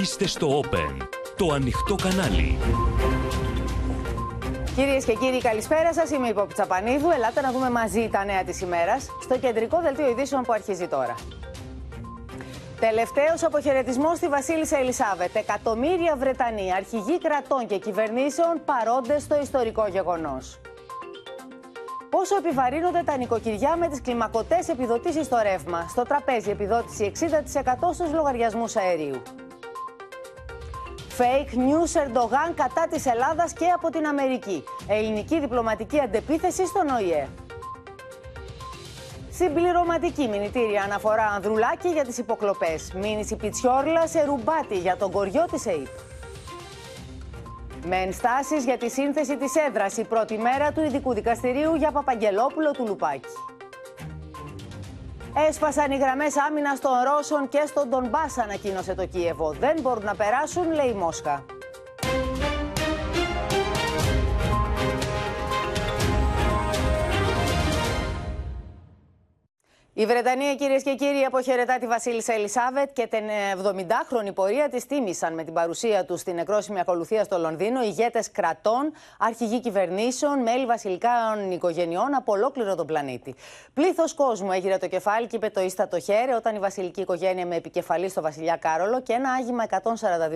[0.00, 2.58] Είστε στο Open, το ανοιχτό κανάλι.
[4.74, 6.10] Κυρίες και κύριοι, καλησπέρα σας.
[6.10, 7.10] Είμαι η Πόπη Τσαπανίδου.
[7.10, 11.14] Ελάτε να δούμε μαζί τα νέα της ημέρας στο κεντρικό δελτίο ειδήσεων που αρχίζει τώρα.
[12.80, 15.36] Τελευταίος αποχαιρετισμός στη Βασίλισσα Ελισάβετ.
[15.36, 20.60] Εκατομμύρια Βρετανοί, αρχηγοί κρατών και κυβερνήσεων παρόντες στο ιστορικό γεγονός.
[22.10, 25.86] Πόσο επιβαρύνονται τα νοικοκυριά με τις κλιμακωτές επιδοτήσεις στο ρεύμα.
[25.88, 29.22] Στο τραπέζι επιδότηση 60% στους λογαριασμούς αερίου.
[31.18, 34.64] Fake news Ερντογάν κατά της Ελλάδας και από την Αμερική.
[34.88, 37.28] Ελληνική διπλωματική αντεπίθεση στον ΟΗΕ.
[39.30, 42.92] Συμπληρωματική μηνυτήρια αναφορά Ανδρουλάκη για τις υποκλοπές.
[42.94, 45.86] Μήνυση Πιτσιόρλα σε ρουμπάτι για τον κοριό της ΕΙΠ.
[47.86, 52.70] Με ενστάσεις για τη σύνθεση της έδρας η πρώτη μέρα του ειδικού δικαστηρίου για Παπαγγελόπουλο
[52.70, 53.28] του Λουπάκη.
[55.36, 59.50] Έσπασαν οι γραμμές άμυνας των Ρώσων και στον Ντομπάσα, ανακοίνωσε το Κίεβο.
[59.50, 61.44] Δεν μπορούν να περάσουν, λέει η Μόσχα.
[69.96, 73.24] Η Βρετανία, κυρίες και κύριοι, αποχαιρετά τη Βασίλισσα Ελισάβετ και την
[73.62, 78.92] 70χρονη πορεία της τίμησαν με την παρουσία τους στην εκρόσιμη ακολουθία στο Λονδίνο ηγέτες κρατών,
[79.18, 83.34] αρχηγοί κυβερνήσεων, μέλη βασιλικών οικογενειών από ολόκληρο τον πλανήτη.
[83.74, 87.56] Πλήθος κόσμου έγειρε το κεφάλι και είπε το ίστατο χέρι όταν η βασιλική οικογένεια με
[87.56, 89.64] επικεφαλή στο βασιλιά Κάρολο και ένα άγημα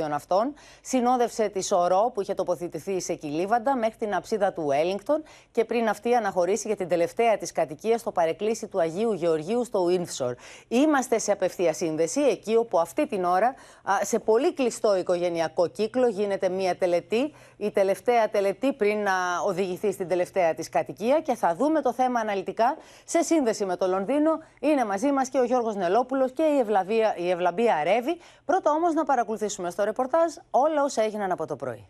[0.05, 5.22] 142 ναυτών συνόδευσε τη Σωρό που είχε τοποθετηθεί σε Κιλίβαντα μέχρι την αψίδα του Wellington
[5.53, 9.86] και πριν αυτή αναχωρήσει για την τελευταία της κατοικία στο παρεκκλήσι του Αγίου Γεωργίου στο
[9.91, 10.32] Windsor.
[10.68, 13.54] Είμαστε σε απευθεία σύνδεση, εκεί όπου αυτή την ώρα,
[14.02, 19.12] σε πολύ κλειστό οικογενειακό κύκλο, γίνεται μια τελετή, η τελευταία τελετή πριν να
[19.46, 23.86] οδηγηθεί στην τελευταία της κατοικία και θα δούμε το θέμα αναλυτικά σε σύνδεση με το
[23.86, 24.38] Λονδίνο.
[24.60, 28.19] Είναι μαζί μας και ο Γιώργος Νελόπουλος και η, Ευλαβία, η Ευλαμπία Ρεύη.
[28.44, 31.86] Πρώτα όμως να παρακολουθήσουμε στο ρεπορτάζ όλα όσα έγιναν από το πρωί.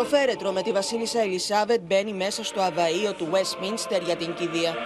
[0.00, 4.76] Το φέρετρο με τη βασίλισσα Ελισάβετ μπαίνει μέσα στο αβαΐο του Westminster για την κηδεία.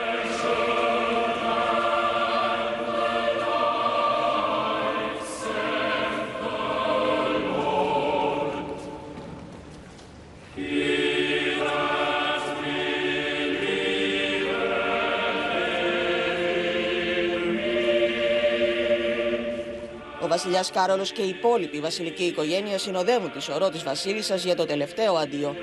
[20.54, 25.14] Βασιλιά Κάρολος και η υπόλοιπη βασιλική οικογένεια συνοδεύουν τη σωρό της Βασίλισσας για το τελευταίο
[25.14, 25.56] αντίο.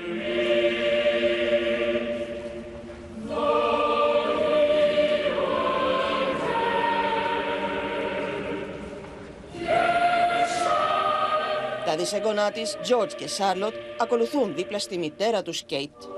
[11.84, 16.11] Τα δισέγγονά της, George και Σάρλοτ, ακολουθούν δίπλα στη μητέρα τους Κέιτ.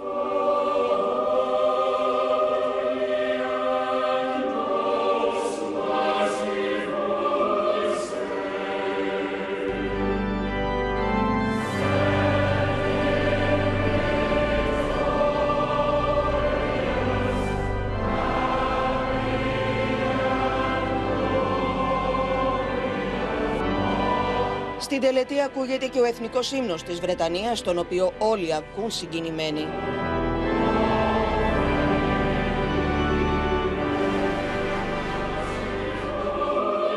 [24.84, 29.60] Στην τελετή ακούγεται και ο εθνικός ύμνος της Βρετανίας, τον οποίο όλοι ακούν συγκινημένοι.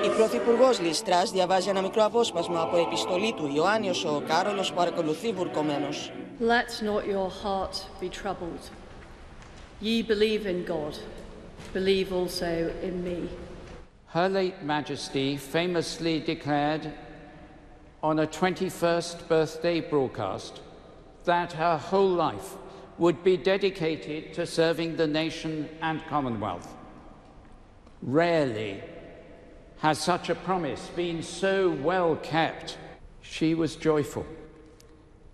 [0.05, 5.31] Η Πρωθυπουργός Λιστράς διαβάζει ένα μικρό απόσπασμα από επιστολή του Ιωάννη ο Κάρολος που παρακολουθεί
[5.31, 6.11] βουρκωμένος.
[6.39, 8.63] Let not your heart be troubled.
[9.81, 10.93] Ye believe in God,
[11.73, 12.51] believe also
[12.87, 13.19] in me.
[14.13, 16.83] Her late Majesty famously declared
[18.03, 20.61] on a 21st birthday broadcast
[21.25, 22.55] that her whole life
[22.99, 26.75] would be dedicated to serving the nation and Commonwealth.
[28.01, 28.81] Rarely
[29.79, 32.77] has such a promise been so well kept.
[33.21, 34.25] She was joyful,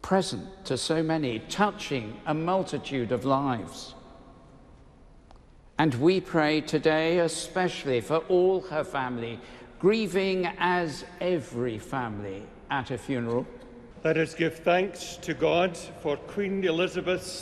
[0.01, 3.93] present to so many, touching a multitude of lives.
[5.77, 9.39] And we pray today especially for all her family,
[9.79, 12.43] grieving as every family
[12.79, 13.45] at a funeral.
[14.07, 15.71] Let us give thanks to God
[16.01, 17.35] for Queen Elizabeth's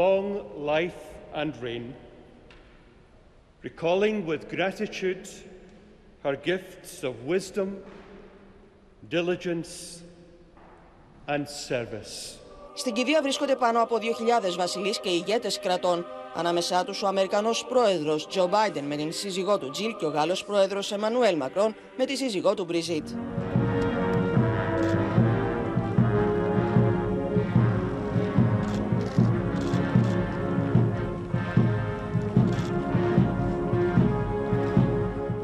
[0.00, 0.26] long
[0.72, 1.00] life
[1.40, 1.86] and reign,
[3.68, 5.24] recalling with gratitude
[6.24, 7.68] her gifts of wisdom,
[9.16, 9.70] diligence,
[11.32, 12.38] and service.
[12.74, 16.06] Στην κηδεία βρίσκονται πάνω από 2.000 βασιλείς και ηγέτες κρατών.
[16.34, 20.44] Ανάμεσά τους ο Αμερικανός πρόεδρος Τζο Μπάιντεν με την σύζυγό του Τζιλ και ο Γάλλος
[20.44, 23.08] πρόεδρος Εμμανουέλ Μακρόν με τη σύζυγό του Μπριζίτ.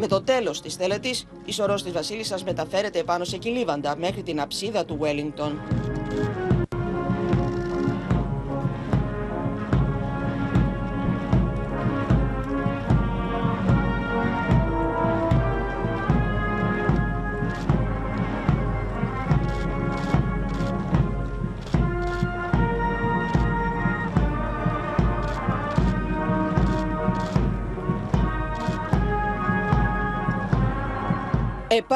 [0.04, 1.14] Με το τέλος της τελετή,
[1.44, 5.52] η σωρός της Βασίλισσας μεταφέρεται επάνω σε κυλίβαντα μέχρι την αψίδα του Wellington.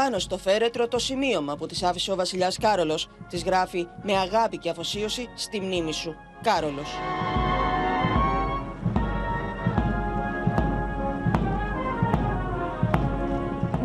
[0.09, 4.59] Επάνω στο φέρετρο το σημείωμα που της άφησε ο βασιλιάς Κάρολος της γράφει με αγάπη
[4.59, 6.15] και αφοσίωση στη μνήμη σου.
[6.43, 6.89] Κάρολος.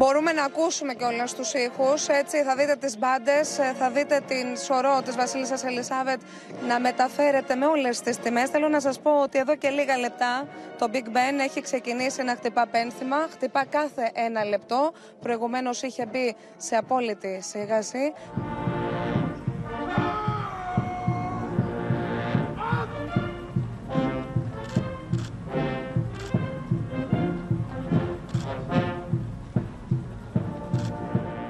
[0.04, 4.58] Μπορούμε να ακούσουμε και όλους τους ήχους, έτσι θα δείτε τις μπάντες, θα δείτε την
[4.58, 6.22] σωρό της Βασίλισσας Ελισάβετ
[6.68, 8.50] να μεταφέρεται με όλες τις τιμές.
[8.50, 10.48] Θέλω να σας πω ότι εδώ και λίγα λεπτά
[10.78, 14.92] το Big Ben έχει ξεκινήσει να χτυπά πένθυμα, χτυπά κάθε ένα λεπτό,
[15.22, 18.14] προηγουμένως είχε μπει σε απόλυτη σίγαση.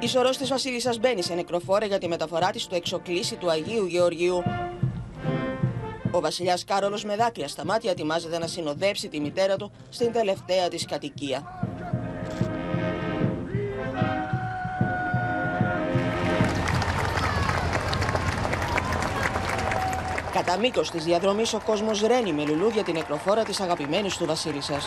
[0.04, 3.86] Η σωρός της Βασίλισσας μπαίνει σε νεκροφόρα για τη μεταφορά της στο εξοκλήσι του Αγίου
[3.86, 4.44] Γεωργίου.
[6.12, 10.68] Ο βασιλιάς Κάρολος με δάκρυα στα μάτια ετοιμάζεται να συνοδέψει τη μητέρα του στην τελευταία
[10.68, 11.44] της κατοικία.
[20.34, 24.86] Κατά μήκος της διαδρομής, ο κόσμος ρένει με λουλούδια την νεκροφόρα της αγαπημένης του Βασίλισσας.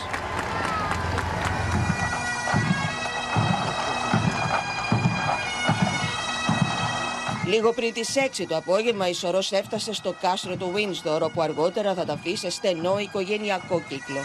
[7.47, 11.95] Λίγο πριν τις 6 το απόγευμα η Σωρός έφτασε στο κάστρο του Windsor όπου αργότερα
[11.95, 14.21] θα τα αφήσει σε στενό οικογενειακό κύκλο.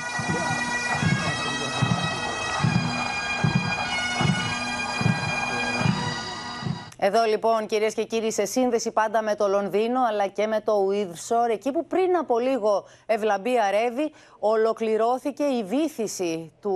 [7.03, 10.73] Εδώ λοιπόν κυρίες και κύριοι σε σύνδεση πάντα με το Λονδίνο αλλά και με το
[10.91, 16.75] Windsor εκεί που πριν από λίγο ευλαμπία ρεύει ολοκληρώθηκε η βήθηση του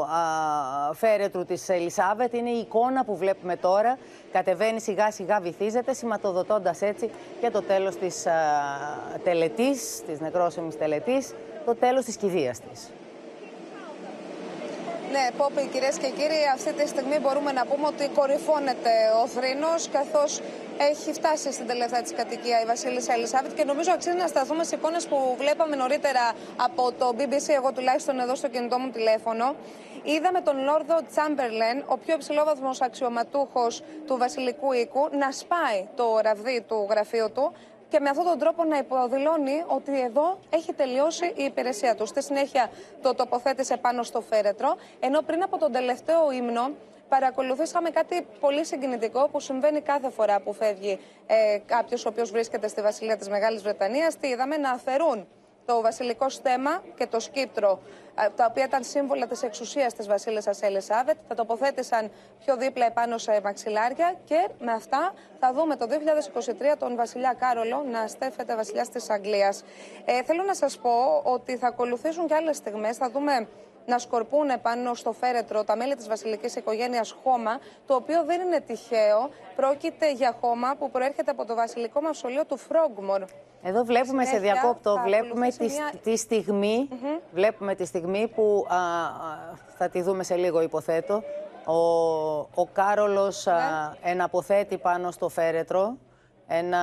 [0.00, 2.34] α, φέρετρου της Ελισάβετ.
[2.34, 3.98] Είναι η εικόνα που βλέπουμε τώρα.
[4.32, 7.10] Κατεβαίνει σιγά σιγά βυθίζεται σηματοδοτώντας έτσι
[7.40, 8.32] και το τέλος της α,
[9.24, 12.90] τελετής, της νεκρόσιμης τελετής, το τέλος της κηδείας της.
[15.12, 19.88] Ναι, Πόπη, κυρίες και κύριοι, αυτή τη στιγμή μπορούμε να πούμε ότι κορυφώνεται ο θρήνος,
[19.88, 20.40] καθώς
[20.78, 24.74] έχει φτάσει στην τελευταία της κατοικία η Βασίλισσα Ελισάβετ και νομίζω αξίζει να σταθούμε σε
[24.74, 29.54] εικόνες που βλέπαμε νωρίτερα από το BBC, εγώ τουλάχιστον εδώ στο κινητό μου τηλέφωνο.
[30.02, 36.64] Είδαμε τον Λόρδο Τσάμπερλεν, ο πιο υψηλόβαθμος αξιωματούχος του Βασιλικού Οίκου, να σπάει το ραβδί
[36.68, 37.52] του γραφείου του
[37.88, 42.06] και με αυτόν τον τρόπο να υποδηλώνει ότι εδώ έχει τελειώσει η υπηρεσία του.
[42.06, 42.70] Στη συνέχεια
[43.02, 46.70] το τοποθέτησε πάνω στο φέρετρο, ενώ πριν από τον τελευταίο ύμνο
[47.08, 52.68] παρακολουθήσαμε κάτι πολύ συγκινητικό που συμβαίνει κάθε φορά που φεύγει ε, κάποιος ο οποίος βρίσκεται
[52.68, 54.16] στη Βασιλεία της Μεγάλης Βρετανίας.
[54.16, 55.26] Τι είδαμε; Να αφαιρούν
[55.66, 57.80] το βασιλικό στέμα και το σκύπτρο,
[58.36, 62.10] τα οποία ήταν σύμβολα της εξουσίας της βασίλισσας Ελισάβετ, τα τοποθέτησαν
[62.44, 65.86] πιο δίπλα επάνω σε μαξιλάρια και με αυτά θα δούμε το
[66.72, 69.64] 2023 τον βασιλιά Κάρολο να στέφεται βασιλιάς της Αγγλίας.
[70.04, 73.48] Ε, θέλω να σας πω ότι θα ακολουθήσουν και άλλες στιγμές, θα δούμε
[73.86, 78.60] να σκορπούν πάνω στο φέρετρο τα μέλη της βασιλικής οικογένειας χώμα, το οποίο δεν είναι
[78.60, 79.30] τυχαίο.
[79.56, 83.24] Πρόκειται για χώμα που προέρχεται από το βασιλικό μαυσολείο του Φρόγκμορ.
[83.62, 85.68] Εδώ βλέπουμε σε διακόπτω, βλέπουμε τη,
[86.02, 86.88] τη, στιγμή,
[87.32, 88.76] βλέπουμε τη στιγμή που α,
[89.78, 91.22] θα τη δούμε σε λίγο υποθέτω.
[91.64, 91.78] Ο,
[92.54, 94.10] ο Κάρολος ναι.
[94.10, 95.96] εναποθέτει πάνω στο φέρετρο
[96.46, 96.78] ένα,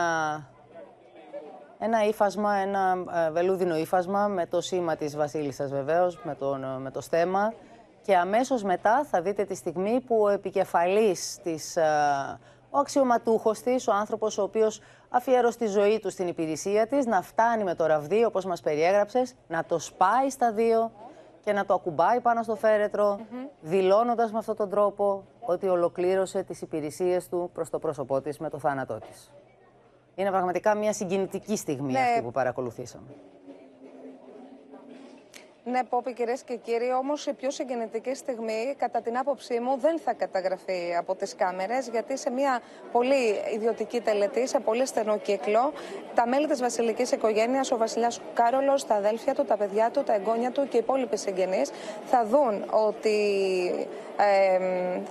[1.84, 2.98] ένα ύφασμα, ένα
[3.32, 7.54] βελούδινο ύφασμα με το σήμα της βασίλισσας βεβαίως, με, τον, με το στέμα.
[8.02, 11.78] Και αμέσως μετά θα δείτε τη στιγμή που ο επικεφαλής της
[12.70, 17.22] ο αξιωματούχος της, ο άνθρωπος ο οποίος αφιέρωσε τη ζωή του στην υπηρεσία της, να
[17.22, 20.92] φτάνει με το ραβδί, όπως μας περιέγραψες, να το σπάει στα δύο
[21.44, 26.44] και να το ακουμπάει πάνω στο φέρετρο, mm δηλώνοντας με αυτόν τον τρόπο ότι ολοκλήρωσε
[26.44, 29.32] τις υπηρεσίες του προς το πρόσωπό της με το θάνατό της.
[30.16, 32.00] Είναι πραγματικά μια συγκινητική στιγμή ναι.
[32.00, 33.08] αυτή που παρακολουθήσαμε.
[35.66, 40.00] Ναι, Πόπη, κυρίες και κύριοι, όμως η πιο συγκινητική στιγμή, κατά την άποψή μου, δεν
[40.00, 45.74] θα καταγραφεί από τις κάμερες, γιατί σε μια πολύ ιδιωτική τελετή, σε πολύ στενό κύκλο,
[46.16, 50.14] τα μέλη της βασιλικής οικογένειας, ο βασιλιάς Κάρολος, τα αδέλφια του, τα παιδιά του, τα
[50.14, 51.72] εγγόνια του και οι υπόλοιποι συγγενείς,
[52.06, 53.18] θα δουν ότι
[54.18, 54.60] ε,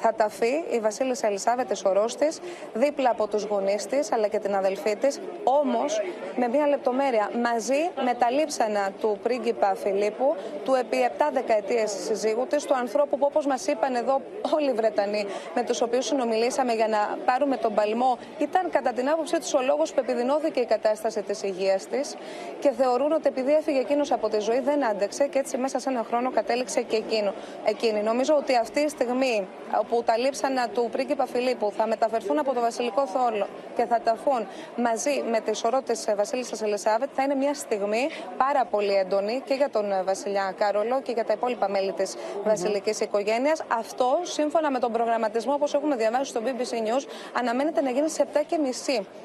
[0.01, 2.41] θα ταφεί η Βασίλισσα Ελισάβετ σωρό της
[2.75, 6.01] δίπλα από τους γονείς της αλλά και την αδελφή της, όμως
[6.37, 12.47] με μια λεπτομέρεια μαζί με τα λείψανα του πρίγκιπα Φιλίππου του επί 7 δεκαετίες συζύγου
[12.47, 14.21] τη, του ανθρώπου που όπως μας είπαν εδώ
[14.55, 19.09] όλοι οι Βρετανοί με τους οποίους συνομιλήσαμε για να πάρουμε τον παλμό, ήταν κατά την
[19.09, 22.15] άποψή τους ο λόγος που επιδεινώθηκε η κατάσταση της υγείας της
[22.61, 25.91] και θεωρούν ότι επειδή έφυγε εκείνος από τη ζωή δεν άντεξε και έτσι μέσα σε
[25.91, 27.33] ένα χρόνο κατέληξε και εκείνο,
[27.65, 28.03] εκείνη.
[28.03, 29.47] Νομίζω ότι αυτή η στιγμή
[29.81, 33.47] όπου τα λείψανα του πρίγκιπα Φιλίππου θα μεταφερθούν από το Βασιλικό Θόλο
[33.77, 34.47] και θα ταφούν
[34.77, 39.55] μαζί με τη σωρό τη Βασίλισσας Ελισάβετ θα είναι μια στιγμή πάρα πολύ έντονη και
[39.55, 39.93] για τον
[40.33, 42.45] Βασιλιά Κάρολο και για τα υπόλοιπα μέλη της mm-hmm.
[42.45, 43.63] βασιλικής οικογένειας.
[43.69, 48.25] Αυτό, σύμφωνα με τον προγραμματισμό, όπως έχουμε διαβάσει στο BBC News, αναμένεται να γίνει στις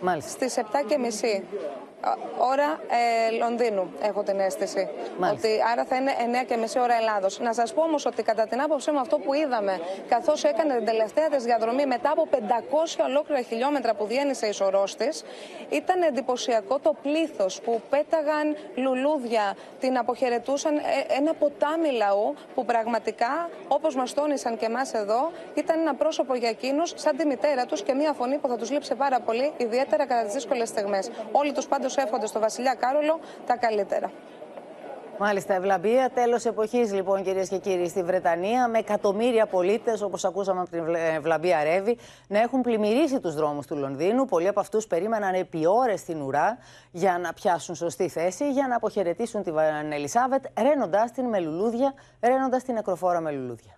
[0.03, 0.19] 7.30.
[0.19, 1.86] Στι 7.30
[2.37, 2.79] ώρα
[3.27, 4.89] ε, Λονδίνου, έχω την αίσθηση.
[5.31, 6.11] Ότι, άρα θα είναι
[6.41, 7.39] 9 και μισή ώρα Ελλάδος.
[7.39, 10.85] Να σας πω όμως ότι κατά την άποψή μου αυτό που είδαμε, καθώς έκανε την
[10.85, 12.37] τελευταία τη διαδρομή μετά από 500
[13.07, 15.23] ολόκληρα χιλιόμετρα που διένυσε η σωρός της,
[15.69, 20.81] ήταν εντυπωσιακό το πλήθος που πέταγαν λουλούδια, την αποχαιρετούσαν ε,
[21.17, 26.49] ένα ποτάμι λαού που πραγματικά, όπως μας τόνισαν και εμάς εδώ, ήταν ένα πρόσωπο για
[26.49, 30.05] εκείνους, σαν τη μητέρα τους και μια φωνή που θα τους λείψει πάρα πολύ, ιδιαίτερα
[30.05, 31.09] κατά τις δύσκολες στιγμές.
[31.31, 34.11] Όλοι τους πάντως εύχονται στο Βασιλιά Κάρολο τα καλύτερα.
[35.19, 36.09] Μάλιστα, ευλαμπία.
[36.13, 40.95] Τέλος εποχής, λοιπόν, κυρίες και κύριοι, στη Βρετανία, με εκατομμύρια πολίτες, όπως ακούσαμε από την
[40.95, 44.25] Ευλαμπία Ρεύη, να έχουν πλημμυρίσει τους δρόμους του Λονδίνου.
[44.25, 46.57] Πολλοί από αυτούς περίμεναν επί ώρες στην ουρά
[46.91, 49.57] για να πιάσουν σωστή θέση, για να αποχαιρετήσουν την
[49.91, 53.77] Ελισάβετ, ρένοντα την με λουλούδια, ρένοντα την νεκροφόρα με λουλούδια.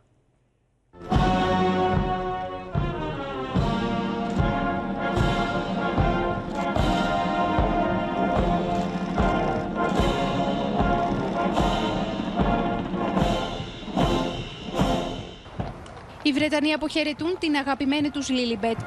[16.29, 18.77] Οι Βρετανοί αποχαιρετούν την αγαπημένη τους Λίλιμπετ.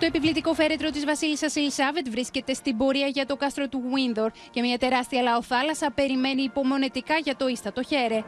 [0.00, 4.60] Το επιβλητικό φέρετρο της βασίλισσας Ελισάβετ βρίσκεται στην πορεία για το κάστρο του Ουίνδσορ και
[4.60, 8.22] μια τεράστια λαοθάλασσα περιμένει υπομονετικά για το ύστατο χαίρε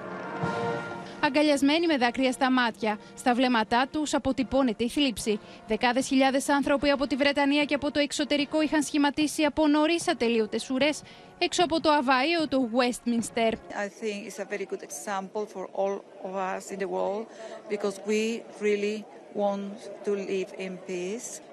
[1.20, 2.98] αγκαλιασμένοι με δάκρυα στα μάτια.
[3.16, 5.40] Στα βλέμματά τους αποτυπώνεται η θλίψη.
[5.68, 10.70] Δεκάδες χιλιάδες άνθρωποι από τη Βρετανία και από το εξωτερικό είχαν σχηματίσει από νωρίς ατελείωτες
[10.70, 11.02] ουρές
[11.38, 13.52] έξω από το αβαείο του Westminster.
[13.52, 17.26] I think it's a very good example for all of us in the world
[17.68, 19.04] because we really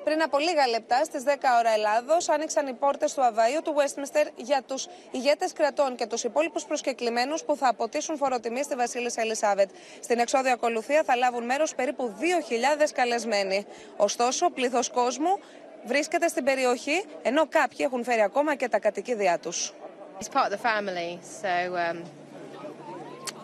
[0.03, 1.29] πριν από λίγα λεπτά, στις 10
[1.59, 6.23] ώρα Ελλάδος, άνοιξαν οι πόρτες του Αβαΐου του Westminster για τους ηγέτες κρατών και τους
[6.23, 9.69] υπόλοιπους προσκεκλημένους που θα αποτίσουν φοροτιμή στη Βασίλισσα Ελισάβετ.
[9.99, 13.65] Στην εξόδια ακολουθία θα λάβουν μέρος περίπου 2.000 καλεσμένοι.
[13.97, 15.39] Ωστόσο, πλήθος κόσμου
[15.85, 19.73] βρίσκεται στην περιοχή, ενώ κάποιοι έχουν φέρει ακόμα και τα κατοικίδια τους.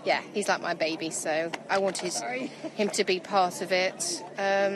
[0.05, 1.33] yeah, he's like my baby, so
[1.75, 2.13] I wanted
[2.81, 4.01] him to be part of it.
[4.47, 4.75] Um,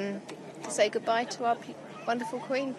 [0.76, 1.56] say goodbye to our
[2.06, 2.74] wonderful queen.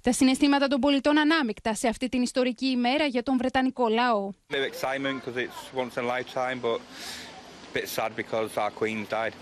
[0.00, 4.30] Τα συναισθήματα των πολιτών ανάμεικτα σε αυτή την ιστορική ημέρα για τον Βρετανικό λαό.
[4.50, 6.80] excitement because it's once in a lifetime, but
[7.70, 9.32] a bit sad because our queen died.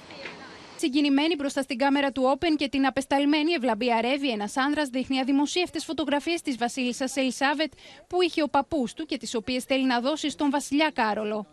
[0.77, 5.85] Συγκινημένη μπροστά στην κάμερα του Open και την απεσταλμένη Ευλαμπία Ρεύη, ένας άνδρας δείχνει αδημοσίευτες
[5.85, 7.71] φωτογραφίες της Βασίλισσας Ελισάβετ
[8.07, 11.45] που είχε ο παππούς του και τις οποίες θέλει να δώσει στον Βασιλιά Κάρολο.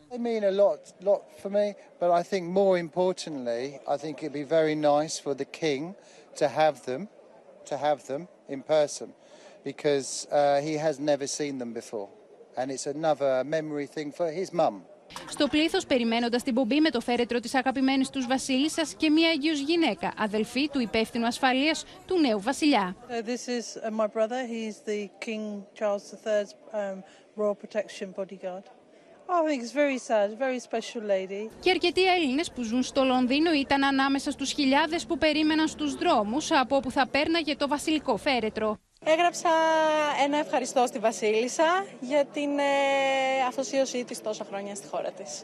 [9.65, 12.09] because uh, he has never seen them before.
[12.57, 14.85] And it's another memory thing for his mum.
[15.29, 19.53] Στο πλήθος, περιμένοντας την πομπή με το φέρετρο της αγαπημένης τους Βασίλισσας και μια αγίου
[19.53, 22.97] γυναίκα, αδελφή του υπεύθυνου ασφαλείας του νέου Βασιλιά.
[23.09, 24.41] This is uh, my brother.
[24.47, 27.03] He's the King Charles III's um,
[27.37, 28.65] Royal Protection bodyguard.
[29.29, 31.51] I think it's very sad, very special lady.
[31.61, 36.53] Και αρκετοί Έλληνες που ζουν στο Λονδίνο ήταν ανάμεσα στους χιλιάδες που περίμεναν στους δρόμους
[36.53, 38.79] από όπου θα πέρναγε το βασιλικό φέρετρο.
[39.07, 39.49] Έγραψα
[40.25, 42.63] ένα ευχαριστώ στη Βασίλισσα για την ε,
[43.49, 45.43] αφοσίωσή της τόσα χρόνια στη χώρα της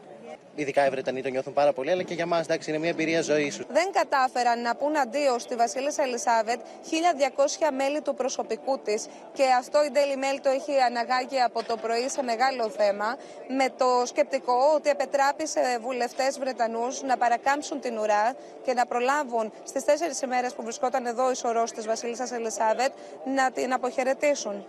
[0.55, 3.53] ειδικά οι Βρετανοί το νιώθουν πάρα πολύ, αλλά και για μας είναι μια εμπειρία ζωής
[3.53, 3.65] σου.
[3.69, 9.83] Δεν κατάφεραν να πούν αντίο στη Βασίλισσα Ελισάβετ 1200 μέλη του προσωπικού της και αυτό
[9.83, 13.17] η Daily Mail το έχει αναγάγει από το πρωί σε μεγάλο θέμα,
[13.47, 19.51] με το σκεπτικό ότι επετράπει σε βουλευτές Βρετανούς να παρακάμψουν την ουρά και να προλάβουν
[19.63, 22.91] στις τέσσερις ημέρες που βρισκόταν εδώ η σωρό της Βασίλισσας Ελισάβετ
[23.35, 24.65] να την αποχαιρετήσουν.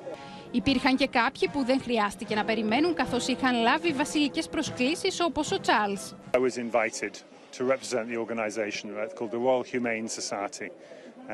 [0.52, 5.61] Υπήρχαν και κάποιοι που δεν χρειάστηκε να περιμένουν καθώς είχαν λάβει βασιλικές προσκλήσεις όπως ο
[5.61, 6.14] Τσάρλς.
[6.32, 7.12] I was invited
[7.59, 10.68] to represent the organization called the Royal Humane Society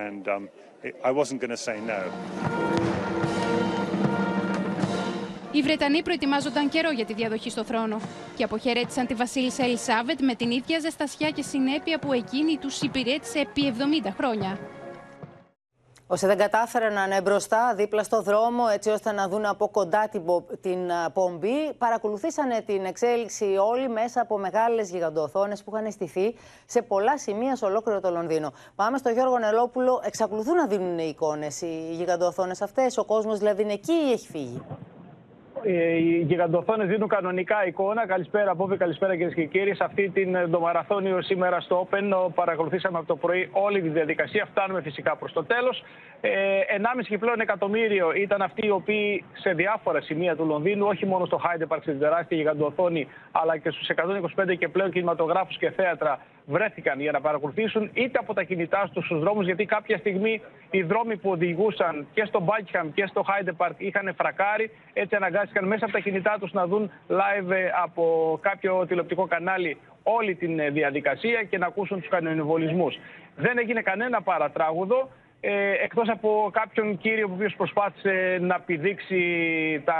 [0.07, 0.49] and um,
[1.05, 2.03] I wasn't going to say no.
[5.53, 8.01] Οι Βρετανοί προετοιμάζονταν καιρό για τη διαδοχή στο θρόνο
[8.37, 13.39] και αποχαιρέτησαν τη Βασίλισσα Ελισάβετ με την ίδια ζεστασιά και συνέπεια που εκείνη τους υπηρέτησε
[13.39, 14.59] επί 70 χρόνια.
[16.11, 20.09] Όσοι δεν κατάφεραν να είναι μπροστά, δίπλα στο δρόμο, έτσι ώστε να δουν από κοντά
[20.09, 20.23] την,
[20.61, 20.79] την
[21.13, 26.35] πομπή, παρακολουθήσανε την εξέλιξη όλοι μέσα από μεγάλες γιγαντοοθόνες που είχαν στηθεί
[26.67, 28.53] σε πολλά σημεία σε ολόκληρο το Λονδίνο.
[28.75, 30.01] Πάμε στο Γιώργο Νελόπουλο.
[30.05, 32.99] Εξακολουθούν να δίνουν εικόνες οι γιγαντοοθόνες αυτές.
[32.99, 34.63] Ο κόσμος δηλαδή είναι εκεί ή έχει φύγει;
[35.63, 38.07] Ε, οι γιγαντοθόνες δίνουν κανονικά εικόνα.
[38.07, 39.75] Καλησπέρα, Μπόβι, καλησπέρα κυρίες και κύριοι.
[39.75, 44.47] Σε αυτή την εντομαραθώνιο σήμερα στο Open παρακολουθήσαμε από το πρωί όλη τη διαδικασία.
[44.51, 45.83] Φτάνουμε φυσικά προς το τέλος.
[46.21, 46.31] Ε,
[46.69, 51.25] 1,5 και πλέον εκατομμύριο ήταν αυτοί οι οποίοι σε διάφορα σημεία του Λονδίνου, όχι μόνο
[51.25, 56.19] στο Hyde Park, στην τεράστια γιγαντοοθόνη, αλλά και στους 125 και πλέον κινηματογράφους και θέατρα
[56.49, 60.41] βρέθηκαν για να παρακολουθήσουν είτε από τα κινητά τους στους δρόμους, γιατί κάποια στιγμή
[60.71, 64.71] οι δρόμοι που οδηγούσαν και στο Buckingham και στο Hyde Park είχαν φρακάρει.
[64.93, 69.77] Έτσι αναγκάστηκαν μέσα από τα κινητά τους να δουν live ε, από κάποιο τηλεοπτικό κανάλι
[70.03, 72.99] όλη την ε, διαδικασία και να ακούσουν τους κανονιβολισμούς.
[73.37, 75.09] Δεν έγινε κανένα παρατράγουδο.
[75.41, 79.23] Ε, εκτός από κάποιον κύριο που προσπάθησε να πηδήξει
[79.85, 79.95] τα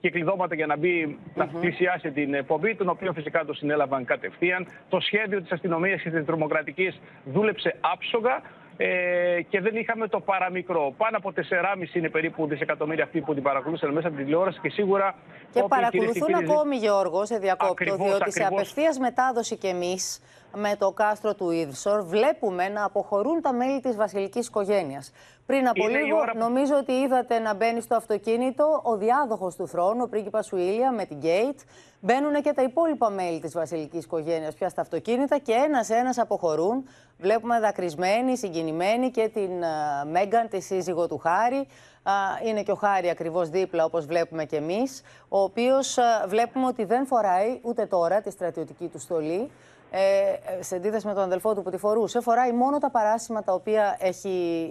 [0.00, 4.66] κυκλειδώματα για να μπει, να πλησιάσει την εκπομπή, τον οποίο φυσικά το συνέλαβαν κατευθείαν.
[4.88, 8.42] Το σχέδιο της αστυνομίας και της τρομοκρατικής δούλεψε άψογα
[8.76, 10.94] ε, και δεν είχαμε το παραμικρό.
[10.96, 14.70] Πάνω από 4,5 είναι περίπου δισεκατομμύρια αυτοί που την παρακολούθησαν μέσα από την τηλεόραση και
[14.70, 15.14] σίγουρα.
[15.52, 18.32] Και παρακολουθούν ακόμη, Γιώργος, σε διακόπτω, διότι ακριβώς.
[18.32, 20.20] σε απευθείας μετάδοση κι εμείς
[20.58, 25.12] με το κάστρο του Ίδσορ βλέπουμε να αποχωρούν τα μέλη της βασιλικής οικογένειας.
[25.46, 30.08] Πριν από λίγο νομίζω ότι είδατε να μπαίνει στο αυτοκίνητο ο διάδοχος του θρόνου, ο
[30.08, 31.58] πρίγκιπας Ουίλια με την Γκέιτ.
[32.00, 36.88] Μπαίνουν και τα υπόλοιπα μέλη της βασιλικής οικογένειας πια στα αυτοκίνητα και ένας-ένας αποχωρούν.
[37.18, 41.68] Βλέπουμε δακρυσμένοι, συγκινημένοι και την uh, Μέγκαν, τη σύζυγο του Χάρη.
[42.02, 46.66] Uh, είναι και ο Χάρη ακριβώς δίπλα όπως βλέπουμε και εμείς, ο οποίος uh, βλέπουμε
[46.66, 49.50] ότι δεν φοράει ούτε τώρα τη στρατιωτική του στολή
[49.90, 53.52] ε, σε αντίθεση με τον αδελφό του που τη φορούσε, φοράει μόνο τα παράσημα τα
[53.52, 54.28] οποία έχει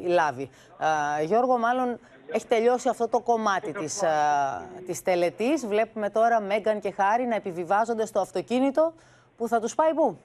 [0.07, 0.49] λάβει.
[1.19, 1.99] Ε, Γιώργο, μάλλον
[2.31, 4.09] έχει τελειώσει αυτό το κομμάτι της, ε,
[4.85, 5.67] της τελετής.
[5.67, 8.93] Βλέπουμε τώρα Μέγκαν και Χάρη να επιβιβάζονται στο αυτοκίνητο
[9.37, 10.17] που θα τους πάει πού;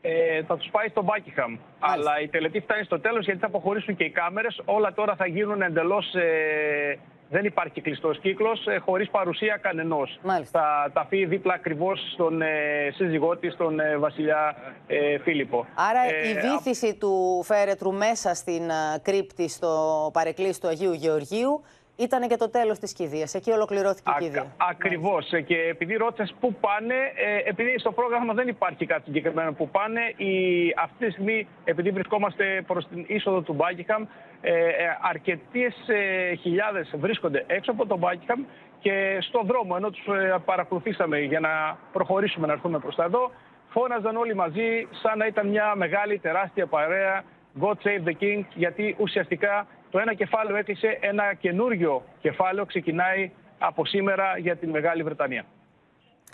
[0.00, 1.58] Ε, θα τους πάει στο Buckingham.
[1.78, 4.60] Αλλά η τελετή φτάνει στο τέλος γιατί θα αποχωρήσουν και οι κάμερες.
[4.64, 6.98] Όλα τώρα θα γίνουν εντελώς ε,
[7.30, 10.18] δεν υπάρχει κλειστός κύκλος ε, χωρίς παρουσία κανενός.
[10.50, 12.48] Θα ταφεί δίπλα ακριβώς στον ε,
[12.94, 14.56] σύζυγό της, τον ε, βασιλιά
[14.86, 15.66] ε, Φίλιππο.
[15.74, 21.62] Άρα η βήθηση του φέρετρου μέσα στην ε, κρύπτη στο παρεκκλήσι του Αγίου Γεωργίου
[21.96, 23.34] ήταν και το τέλος της κηδείας.
[23.34, 24.46] Εκεί ολοκληρώθηκε η κηδεία.
[24.56, 25.28] Ακριβώς.
[25.46, 30.00] Και επειδή ρώτησες πού πάνε, ε, επειδή στο πρόγραμμα δεν υπάρχει κάτι συγκεκριμένο που πάνε,
[30.16, 30.34] η,
[30.82, 34.06] αυτή τη στιγμή, επειδή βρισκόμαστε προς την είσοδο του Μπάκιχαμ,
[34.40, 38.44] ε, ε, αρκετές ε, χιλιάδες βρίσκονται έξω από τον Μπάκιχαμ
[38.80, 43.30] και στο δρόμο, ενώ τους ε, παρακολουθήσαμε για να προχωρήσουμε να έρθουμε προς τα εδώ,
[43.68, 47.24] φώναζαν όλοι μαζί σαν να ήταν μια μεγάλη τεράστια παρέα
[47.60, 53.84] God Save the King, γιατί ουσιαστικά το ένα κεφάλαιο έκλεισε, ένα καινούριο κεφάλαιο ξεκινάει από
[53.86, 55.44] σήμερα για την Μεγάλη Βρετανία.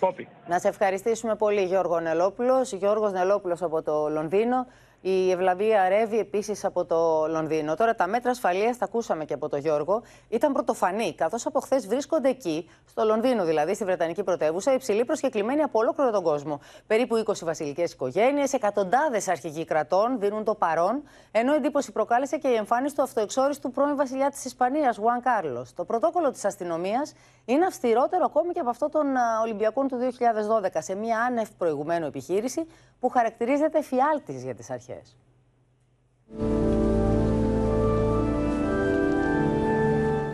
[0.01, 0.29] Κόπη.
[0.49, 2.73] Να σε ευχαριστήσουμε πολύ Γιώργο Νελόπουλος.
[2.73, 4.67] Γιώργος Νελόπουλος από το Λονδίνο.
[5.03, 7.75] Η ευλαβία ρεύει επίσης από το Λονδίνο.
[7.77, 11.87] Τώρα, τα μέτρα ασφαλείας, τα ακούσαμε και από τον Γιώργο, ήταν πρωτοφανή, καθώς από χθες
[11.87, 16.61] βρίσκονται εκεί, στο Λονδίνο δηλαδή, στη Βρετανική πρωτεύουσα, υψηλοί προσκεκλημένοι από ολόκληρο τον κόσμο.
[16.87, 22.55] Περίπου 20 βασιλικές οικογένειες, εκατοντάδες αρχηγοί κρατών δίνουν το παρόν, ενώ εντύπωση προκάλεσε και η
[22.55, 25.75] εμφάνιση του αυτοεξόριστου πρώην βασιλιά της Ισπανίας, Γουάν Κάρλος.
[25.75, 27.13] Το πρωτόκολλο της αστυνομίας
[27.45, 29.07] είναι αυστηρότερο ακόμη και από αυτό των
[29.43, 32.67] Ολυμπιακών του 2012, σε μια άνευ προηγουμένου επιχείρηση
[33.01, 34.90] που χαρακτηρίζεται φιάλτης για τις αρχές.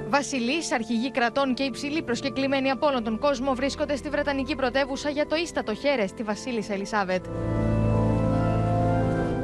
[0.08, 5.26] Βασιλείς, αρχηγοί κρατών και υψηλοί προσκεκλημένοι από όλον τον κόσμο βρίσκονται στη Βρετανική πρωτεύουσα για
[5.26, 7.24] το ίστατο χέρες στη Βασίλισσα Ελισάβετ.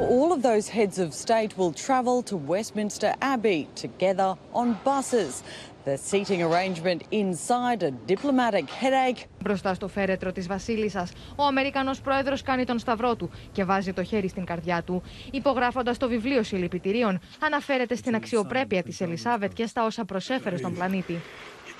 [0.09, 5.43] All of those heads of state will travel to Westminster Abbey together on buses.
[5.85, 9.27] The seating arrangement inside a diplomatic headache.
[9.43, 14.03] Μπροστά στο φέρετρο της Βασίλισσας, ο Αμερικανός πρόεδρος κάνει τον σταυρό του και βάζει το
[14.03, 15.03] χέρι στην καρδιά του.
[15.31, 21.21] Υπογράφοντας το βιβλίο συλληπιτηρίων, αναφέρεται στην αξιοπρέπεια της Ελισάβετ και στα όσα προσέφερε στον πλανήτη.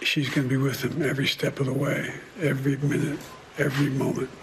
[0.02, 2.02] She's going to be with them every step of the way,
[2.42, 3.22] every minute,
[3.58, 4.42] every moment.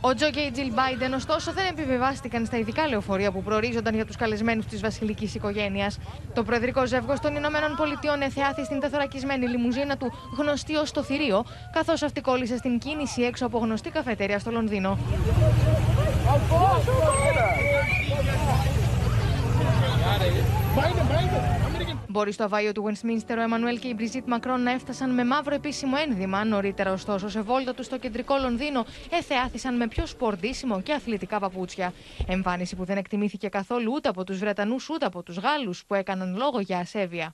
[0.00, 4.06] Ο Τζο και η Τζιλ Μπάιντεν, ωστόσο, δεν επιβιβάστηκαν στα ειδικά λεωφορεία που προορίζονταν για
[4.06, 5.98] τους καλεσμένους της βασιλικής οικογένειας.
[6.34, 11.44] Το προεδρικό ζεύγος των Ηνωμένων Πολιτειών εθεάθη στην τεθωρακισμένη λιμουζίνα του, γνωστή ως το θηρίο,
[11.72, 14.98] καθώς αυτή κόλλησε στην κίνηση έξω από γνωστή καφετέρια στο Λονδίνο.
[22.10, 25.54] Μπορεί στο αβάιο του Westminster ο Εμμανουέλ και η Μπριζίτ Μακρόν να έφτασαν με μαύρο
[25.54, 26.44] επίσημο ένδυμα.
[26.44, 31.92] Νωρίτερα, ωστόσο, σε βόλτα τους στο κεντρικό Λονδίνο, εθεάθησαν με πιο σπορτίσιμο και αθλητικά παπούτσια.
[32.26, 36.36] Εμφάνιση που δεν εκτιμήθηκε καθόλου ούτε από τους Βρετανούς ούτε από τους Γάλλους που έκαναν
[36.36, 37.32] λόγο για ασέβεια.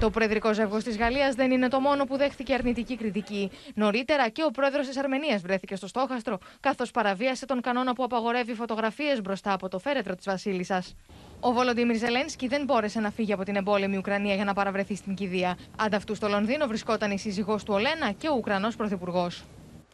[0.00, 3.50] Το προεδρικό ζεύγος της Γαλλίας δεν είναι το μόνο που δέχτηκε αρνητική κριτική.
[3.74, 8.54] Νωρίτερα και ο πρόεδρος της Αρμενίας βρέθηκε στο στόχαστρο, καθώς παραβίασε τον κανόνα που απαγορεύει
[8.54, 10.94] φωτογραφίες μπροστά από το φέρετρο της Βασίλισσας.
[11.40, 15.14] Ο Βολοντίμιρ Ζελένσκι δεν μπόρεσε να φύγει από την εμπόλεμη Ουκρανία για να παραβρεθεί στην
[15.14, 15.58] κηδεία.
[15.76, 19.44] Ανταυτού στο Λονδίνο βρισκόταν η σύζυγός του Ολένα και ο Ουκρανός πρωθυπουργός.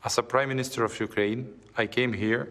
[0.02, 1.44] As a Prime Minister of Ukraine,
[1.76, 2.42] I came here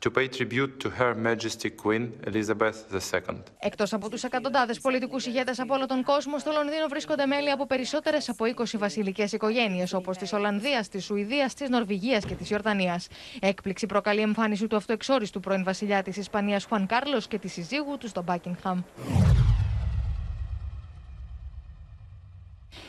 [0.00, 3.42] to pay tribute to Her Majesty Queen Elizabeth II.
[3.58, 7.66] Εκτός από τους εκατοντάδες πολιτικούς ηγέτες από όλο τον κόσμο, στο Λονδίνο βρίσκονται μέλη από
[7.66, 13.06] περισσότερες από 20 βασιλικές οικογένειες, όπως της Ολλανδίας, της Σουηδίας, της Νορβηγίας και της Ιορδανίας.
[13.40, 18.08] Έκπληξη προκαλεί εμφάνιση του αυτοεξόριστου πρώην βασιλιά της Ισπανίας Χουαν Κάρλος και της συζύγου του
[18.08, 18.76] στο Buckingham.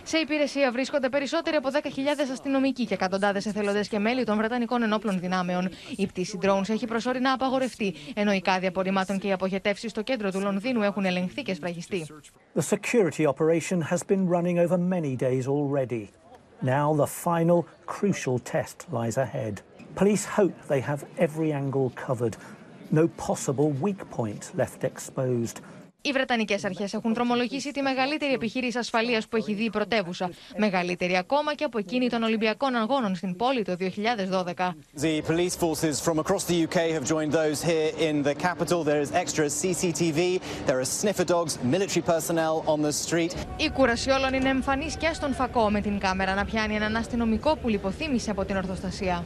[0.03, 1.79] Σε υπηρεσία βρίσκονται περισσότεροι από 10.000
[2.31, 5.69] αστυνομικοί και εκατοντάδες εθελοντές και μέλη των Βρετανικών ενόπλων δυνάμεων.
[5.95, 10.31] Η πτήση drones έχει προσωρινά απαγορευτεί, ενώ οι κάδοι απορριμμάτων και οι αποχετεύσεις στο κέντρο
[10.31, 12.05] του Λονδίνου έχουν ελεγχθεί και σφραγιστεί.
[12.55, 16.09] The security operation has been running over many days already.
[16.61, 19.61] Now the final crucial test lies ahead.
[19.95, 22.35] Police hope they have every angle covered.
[22.91, 25.61] No possible weak point left exposed.
[26.07, 30.29] Οι Βρετανικές αρχές έχουν δρομολογήσει τη μεγαλύτερη επιχείρηση ασφαλείας που έχει δει η πρωτεύουσα.
[30.57, 34.75] Μεγαλύτερη ακόμα και από εκείνη των Ολυμπιακών Αγώνων στην πόλη το 2012.
[35.01, 38.83] The police forces from across the UK have joined those here in the capital.
[38.83, 40.19] There is extra CCTV,
[40.67, 43.31] there are sniffer dogs, military personnel on the street.
[43.57, 47.55] Η κούραση όλων είναι εμφανής και στον φακό με την κάμερα να πιάνει έναν αστυνομικό
[47.55, 49.23] που λιποθύμησε από την ορθοστασία.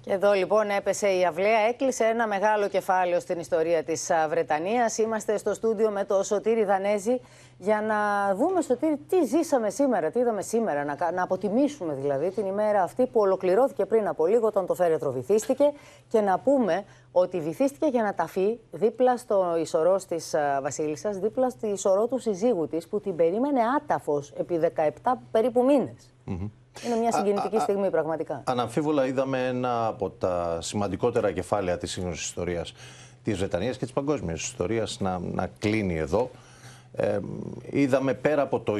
[0.00, 4.98] Και εδώ λοιπόν έπεσε η αυλαία, έκλεισε ένα μεγάλο κεφάλαιο στην ιστορία της Βρετανίας.
[4.98, 7.20] Είμαστε στο στούντιο με το Σωτήρι Δανέζη
[7.58, 12.46] για να δούμε, Σωτήρι, τι ζήσαμε σήμερα, τι είδαμε σήμερα, να, να αποτιμήσουμε δηλαδή την
[12.46, 15.72] ημέρα αυτή που ολοκληρώθηκε πριν από λίγο όταν το φέρετρο βυθίστηκε
[16.08, 21.66] και να πούμε ότι βυθίστηκε για να ταφεί δίπλα στο ισορό της Βασίλισσας, δίπλα στο
[21.66, 26.14] ισορό του συζύγου της που την περίμενε άταφος επί 17 περίπου μήνες.
[26.86, 28.42] Είναι μια συγκινητική α, στιγμή, πραγματικά.
[28.44, 32.72] Αναμφίβολα, είδαμε ένα από τα σημαντικότερα κεφάλαια της σύγχρονης ιστορίας
[33.24, 36.30] της Βρετανίας και της παγκόσμιας ιστορίας να, να κλείνει εδώ.
[36.92, 37.18] Ε,
[37.70, 38.76] είδαμε πέρα από το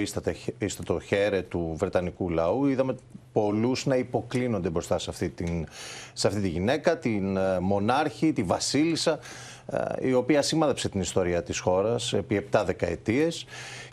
[0.59, 2.95] ίστατο χέρε του Βρετανικού λαού, είδαμε
[3.33, 5.67] πολλούς να υποκλίνονται μπροστά σε αυτή, την,
[6.13, 9.19] σε αυτή τη γυναίκα, την ε, μονάρχη, τη βασίλισσα,
[9.67, 13.47] ε, η οποία σήμαδεψε την ιστορία της χώρας επί 7 δεκαετίες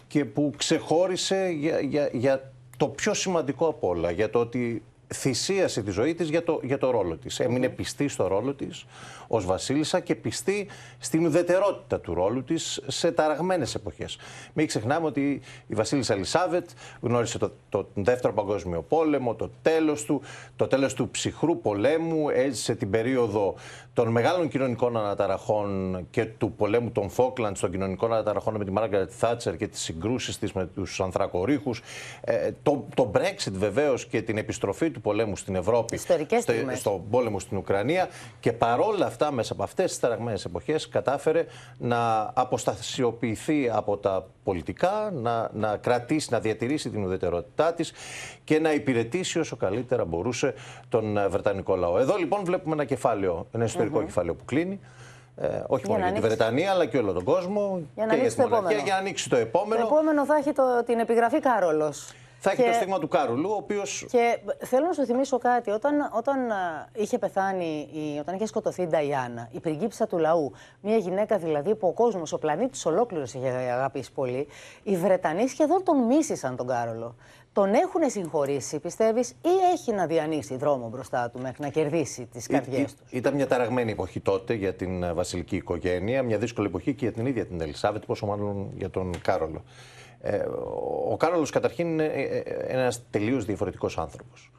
[0.08, 4.84] και που ξεχώρισε για, για, για το πιο σημαντικό από όλα για το ότι
[5.14, 7.40] θυσίασε τη ζωή της για το, για το ρόλο της.
[7.40, 8.86] Έμεινε πιστή στο ρόλο της
[9.28, 10.68] ως βασίλισσα και πιστή
[10.98, 14.18] στην ουδετερότητα του ρόλου της σε ταραγμένες εποχές.
[14.54, 16.70] Μην ξεχνάμε ότι η βασίλισσα Ελισάβετ
[17.02, 20.22] γνώρισε το, το δεύτερο παγκόσμιο πόλεμο, το τέλος του,
[20.56, 23.56] το τέλος του ψυχρού πολέμου, έζησε την περίοδο
[23.94, 29.12] των μεγάλων κοινωνικών αναταραχών και του πολέμου των Φόκλαντ, των κοινωνικών αναταραχών με τη Μάργαρετ
[29.14, 31.82] Θάτσερ και τις συγκρούσεις της με τους Ανθρακορίχους.
[32.22, 36.14] Ε, το, το Brexit βεβαίως και την επιστροφή του πολέμου στην Ευρώπη, στο,
[36.76, 38.08] στον πόλεμο στην Ουκρανία.
[38.40, 41.46] Και παρόλα αυτά, μέσα από αυτές τις ταραγμένε εποχές, κατάφερε
[41.78, 47.94] να αποστασιοποιηθεί από τα πολιτικά, να, να κρατήσει, να διατηρήσει την ουδετερότητά της
[48.44, 50.54] και να υπηρετήσει όσο καλύτερα μπορούσε
[50.90, 52.00] τον Βρετανικό λαό.
[52.00, 54.80] Εδώ λοιπόν βλέπουμε ένα κεφάλαιο, ένα ιστορικό κεφάλαιο που κλείνει.
[55.42, 57.82] Ε, όχι για μόνο για τη Βρετανία, αλλά και όλο τον κόσμο.
[57.96, 58.82] Για να, και ανοίξεις, για το επόμενο.
[58.84, 59.82] για να ανοίξει το επόμενο.
[59.82, 62.14] Το επόμενο θα έχει το, την επιγραφή Κάρολος.
[62.40, 63.82] Θα έχει το στίγμα του Κάρολου, ο οποίο.
[64.10, 65.70] Και θέλω να σου θυμίσω κάτι.
[65.72, 66.40] Όταν, όταν
[66.96, 67.88] είχε πεθάνει,
[68.20, 72.34] όταν είχε σκοτωθεί η Νταϊάννα, η πριγκίψα του λαού, μια γυναίκα δηλαδή που ο κόσμος,
[72.34, 74.48] ο πλανήτης ολόκληρος είχε αγαπήσει πολύ,
[74.84, 77.16] οι Βρετανοί σχεδόν τον μίσησαν τον Κάρολο.
[77.54, 82.48] Τον έχουν συγχωρήσει, πιστεύεις, ή έχει να διανύσει δρόμο μπροστά του μέχρι να κερδίσει τις
[82.48, 86.94] καρδιές τους; Ήταν μια ταραγμένη εποχή τότε για την ε, βασιλική οικογένεια, μια δύσκολη εποχή
[86.94, 89.64] και για την ίδια την Ελισάβετ, πόσο μάλλον για τον Κάρολο.
[90.22, 90.38] Ε,
[91.10, 94.52] ο Κάρολος καταρχήν είναι ε, ένας τελείως διαφορετικός άνθρωπος.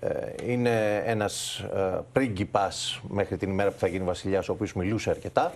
[0.00, 5.10] Ε, είναι ένας ε, πρίγκιπας μέχρι την ημέρα που θα γίνει βασιλιάς, ο οποίος μιλούσε
[5.10, 5.52] αρκετά.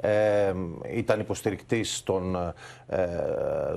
[0.00, 0.54] ε,
[0.92, 2.54] ήταν υποστηρικτής των,
[2.86, 3.06] ε,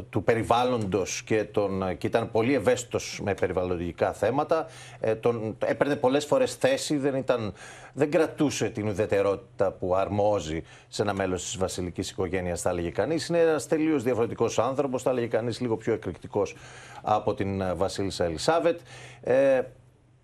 [0.09, 4.65] του περιβάλλοντος και, τον, και ήταν πολύ ευαίσθητος με περιβαλλοντικά θέματα.
[4.99, 7.53] Ε, τον, έπαιρνε πολλές φορές θέση, δεν, ήταν,
[7.93, 13.27] δεν κρατούσε την ουδετερότητα που αρμόζει σε ένα μέλος της βασιλικής οικογένειας, θα έλεγε κανείς.
[13.27, 16.55] Είναι ένας τελείως διαφορετικός άνθρωπος, θα έλεγε κανείς λίγο πιο εκρηκτικός
[17.01, 18.79] από την βασίλισσα Ελισάβετ.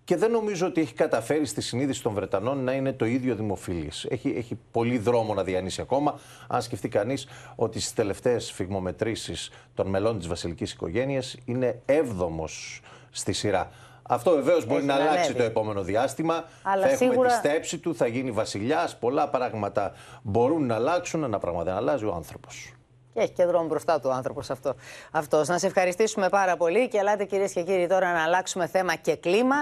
[0.08, 3.34] Ε, και δεν νομίζω ότι έχει καταφέρει στη συνείδηση των Βρετανών να είναι το ίδιο
[3.34, 4.04] δημοφιλής.
[4.10, 6.18] Έχει, έχει πολύ δρόμο να διανύσει ακόμα.
[6.48, 13.32] Αν σκεφτεί κανείς ότι στις τελευταίες φυγμομετρήσεις των μελών της βασιλικής οικογένειας είναι έβδομος στη
[13.32, 13.70] σειρά.
[14.02, 15.34] Αυτό βεβαίως μπορεί να αλλάξει ανέβει.
[15.34, 16.44] το επόμενο διάστημα.
[16.62, 18.96] Αλλά θα έχουμε σίγουρα- τη στέψη του, θα γίνει βασιλιάς.
[18.98, 19.92] Πολλά πράγματα
[20.22, 21.22] μπορούν να αλλάξουν.
[21.24, 22.70] Ένα πράγμα δεν αλλάζει ο άνθρωπος.
[23.14, 24.74] Και έχει και δρόμο μπροστά του ο άνθρωπος αυτό.
[25.10, 25.48] Αυτός.
[25.48, 29.16] Να σε ευχαριστήσουμε πάρα πολύ και ελάτε κυρίες και κύριοι τώρα να αλλάξουμε θέμα και
[29.16, 29.56] κλίμα.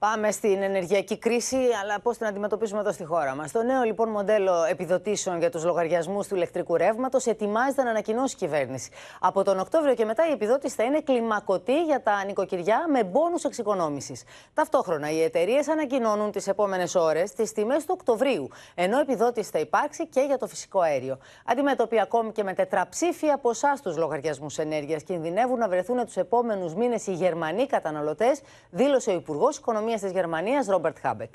[0.00, 3.52] Πάμε στην ενεργειακή κρίση, αλλά πώς την αντιμετωπίζουμε εδώ στη χώρα μας.
[3.52, 8.38] Το νέο λοιπόν μοντέλο επιδοτήσεων για τους λογαριασμούς του ηλεκτρικού ρεύματος ετοιμάζεται να ανακοινώσει η
[8.38, 8.90] κυβέρνηση.
[9.20, 13.44] Από τον Οκτώβριο και μετά η επιδότηση θα είναι κλιμακωτή για τα νοικοκυριά με μπόνους
[13.44, 14.24] εξοικονόμησης.
[14.54, 20.06] Ταυτόχρονα οι εταιρείες ανακοινώνουν τις επόμενες ώρες τις τιμές του Οκτωβρίου, ενώ επιδότηση θα υπάρξει
[20.06, 21.18] και για το φυσικό αέριο.
[21.46, 27.06] Αντιμέτωποι ακόμη και με τετραψήφια ποσά στους λογαριασμούς ενέργειας, κινδυνεύουν να βρεθούν τους επόμενους μήνες
[27.06, 31.34] οι Γερμανοί καταναλωτές, δήλωσε ο Υπουργός Οικονομίας της Γερμανίας, Ρόμπερτ Χάμπεκ.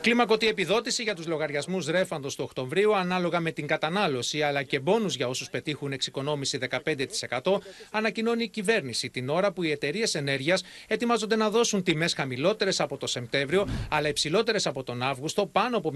[0.00, 5.14] Κλιμακωτή επιδότηση για τους λογαριασμούς ρεύματο του Οκτωβρίου ανάλογα με την κατανάλωση αλλά και μπόνους
[5.14, 6.58] για όσους πετύχουν εξοικονόμηση
[7.42, 7.58] 15%
[7.90, 12.96] ανακοινώνει η κυβέρνηση την ώρα που οι εταιρείες ενέργειας ετοιμάζονται να δώσουν τιμές χαμηλότερες από
[12.96, 15.92] το Σεπτέμβριο αλλά υψηλότερες από τον Αύγουστο πάνω από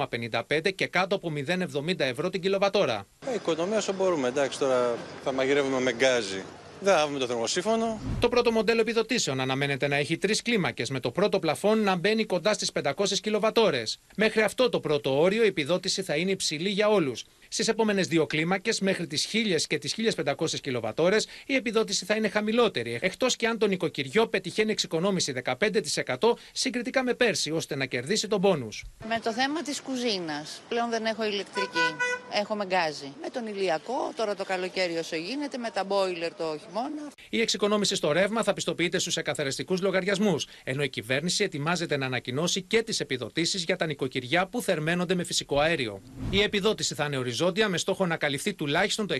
[0.00, 3.06] 0,55 και κάτω από 0,70 ευρώ την κιλοβατόρα.
[3.26, 4.28] Ε, οικονομία όσο μπορούμε.
[4.28, 6.42] Εντάξει, τώρα θα μαγειρεύουμε με γκάζι.
[6.82, 8.00] Δεν θα έχουμε το θερμοσύφωνο.
[8.20, 12.24] Το πρώτο μοντέλο επιδοτήσεων αναμένεται να έχει τρεις κλίμακες, με το πρώτο πλαφόν να μπαίνει
[12.24, 14.00] κοντά στις 500 κιλοβατόρες.
[14.16, 17.24] Μέχρι αυτό το πρώτο όριο, η επιδότηση θα είναι υψηλή για όλους.
[17.52, 22.28] Στις επόμενες δύο κλίμακες, μέχρι τις 1000 και τις 1500 κιλοβατόρες, η επιδότηση θα είναι
[22.28, 28.28] χαμηλότερη, εκτός και αν το νοικοκυριό πετυχαίνει εξοικονόμηση 15% συγκριτικά με πέρσι, ώστε να κερδίσει
[28.28, 28.84] τον πόνους.
[29.08, 31.94] Με το θέμα της κουζίνας, πλέον δεν έχω ηλεκτρική,
[32.40, 33.12] έχω με γκάζι.
[33.22, 37.10] Με τον ηλιακό, τώρα το καλοκαίρι όσο γίνεται, με τα boiler το χειμώνα.
[37.30, 42.62] Η εξοικονόμηση στο ρεύμα θα πιστοποιείται στους εκαθαριστικούς λογαριασμούς, ενώ η κυβέρνηση ετοιμάζεται να ανακοινώσει
[42.62, 46.02] και τις επιδοτήσεις για τα νοικοκυριά που θερμαίνονται με φυσικό αέριο.
[46.30, 49.14] Η επιδότηση θα είναι οριζόντια με στόχο να καλυφθεί τουλάχιστον το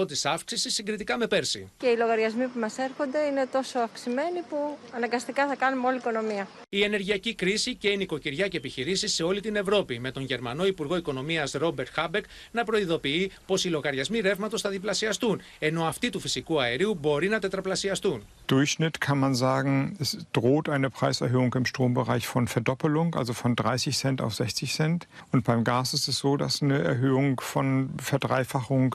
[0.00, 1.70] 60% της αύξησης συγκριτικά με πέρσι.
[1.76, 6.48] Και οι λογαριασμοί που μας έρχονται είναι τόσο αυξημένοι που αναγκαστικά θα κάνουμε όλη οικονομία.
[6.68, 10.66] Η ενεργειακή κρίση και οι νοικοκυριά και επιχειρήσεις σε όλη την Ευρώπη, με τον Γερμανό
[10.66, 16.20] Υπουργό Οικονομίας Ρόμπερτ Χάμπεκ να προειδοποιεί πως οι λογαριασμοί ρεύματος θα διπλασιαστούν, ενώ αυτοί του
[16.20, 18.22] φυσικού αερίου μπορεί να τετραπλασιαστούν.
[18.52, 23.96] Durchschnitt kann man sagen, es droht eine Preiserhöhung im Strombereich von Verdoppelung, also von 30
[23.96, 25.08] Cent auf 60 Cent.
[25.32, 27.66] Und beim Gas ist es so, dass eine Erhöhung von
[28.12, 28.90] Verdreifachung,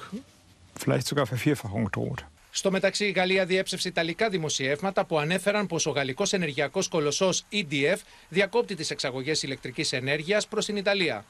[0.81, 2.25] vielleicht sogar Vervierfachung droht.
[2.51, 7.97] Στο μεταξύ, η Γαλλία διέψευσε ιταλικά δημοσιεύματα που ανέφεραν πως ο γαλλικός ενεργειακός κολοσσός EDF
[8.29, 11.25] διακόπτει τις εξαγωγές ηλεκτρικής ενέργειας προς την Ιταλία.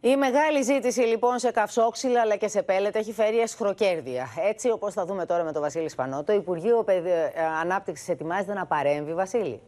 [0.00, 4.28] Η μεγάλη ζήτηση λοιπόν σε καυσόξυλα αλλά και σε πέλετ έχει φέρει εσχροκέρδεια.
[4.48, 6.84] Έτσι, όπως θα δούμε τώρα με τον Βασίλη Σπανό, το Υπουργείο
[7.60, 9.60] Ανάπτυξης ετοιμάζεται να παρέμβει, Βασίλη.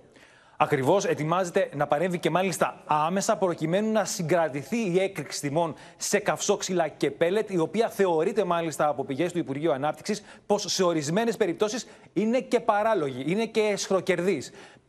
[0.62, 6.88] Ακριβώς ετοιμάζεται να παρέμβει και μάλιστα άμεσα προκειμένου να συγκρατηθεί η έκρηξη τιμών σε καυσόξυλα
[6.88, 11.86] και πέλετ, η οποία θεωρείται μάλιστα από πηγές του Υπουργείου Ανάπτυξης πως σε ορισμένες περιπτώσεις
[12.12, 14.42] είναι και παράλογη, είναι και εσχροκερδή.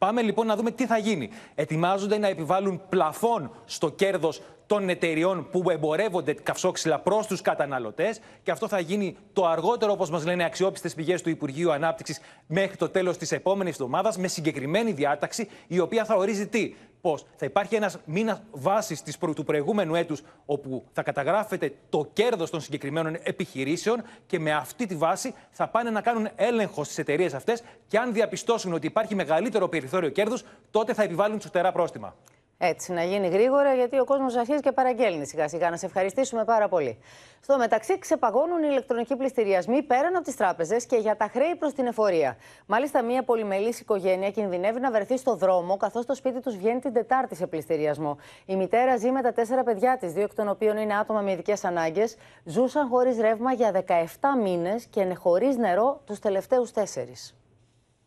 [0.05, 1.29] Πάμε λοιπόν να δούμε τι θα γίνει.
[1.55, 8.19] Ετοιμάζονται να επιβάλλουν πλαφόν στο κέρδος των εταιριών που εμπορεύονται καυσόξυλα προς τους καταναλωτές.
[8.43, 12.77] Και αυτό θα γίνει το αργότερο, όπως μας λένε αξιόπιστες πηγές του Υπουργείου Ανάπτυξης, μέχρι
[12.77, 17.45] το τέλος της επόμενης εβδομάδας, με συγκεκριμένη διάταξη, η οποία θα ορίζει τι; Πώ θα
[17.45, 19.03] υπάρχει ένας μήνας βάσης
[19.35, 24.95] του προηγούμενου έτους, όπου θα καταγράφεται το κέρδος των συγκεκριμένων επιχειρήσεων και με αυτή τη
[24.95, 29.67] βάση θα πάνε να κάνουν έλεγχο στις εταιρείες αυτές και αν διαπιστώσουν ότι υπάρχει μεγαλύτερο
[29.67, 32.15] περιθώριο κέρδους, τότε θα επιβάλλουν τσουχτερά πρόστιμα.
[32.63, 35.69] Έτσι, να γίνει γρήγορα, γιατί ο κόσμος αρχίζει και παραγγέλνει σιγά σιγά.
[35.69, 36.97] Να σε ευχαριστήσουμε πάρα πολύ.
[37.41, 41.73] Στο μεταξύ, ξεπαγώνουν οι ηλεκτρονικοί πληστηριασμοί πέραν από τις τράπεζες και για τα χρέη προς
[41.73, 42.37] την εφορία.
[42.65, 46.93] Μάλιστα, μια πολυμελής οικογένεια κινδυνεύει να βρεθεί στο δρόμο, καθώς το σπίτι τους βγαίνει την
[46.93, 48.17] Τετάρτη σε πληστηριασμό.
[48.45, 51.31] Η μητέρα ζει με τα τέσσερα παιδιά της, δύο εκ των οποίων είναι άτομα με
[51.31, 52.15] ειδικές ανάγκες.
[52.43, 57.35] Ζούσαν χωρίς ρεύμα για 17 μήνες και χωρίς νερό τους τελευταίους τέσσερις.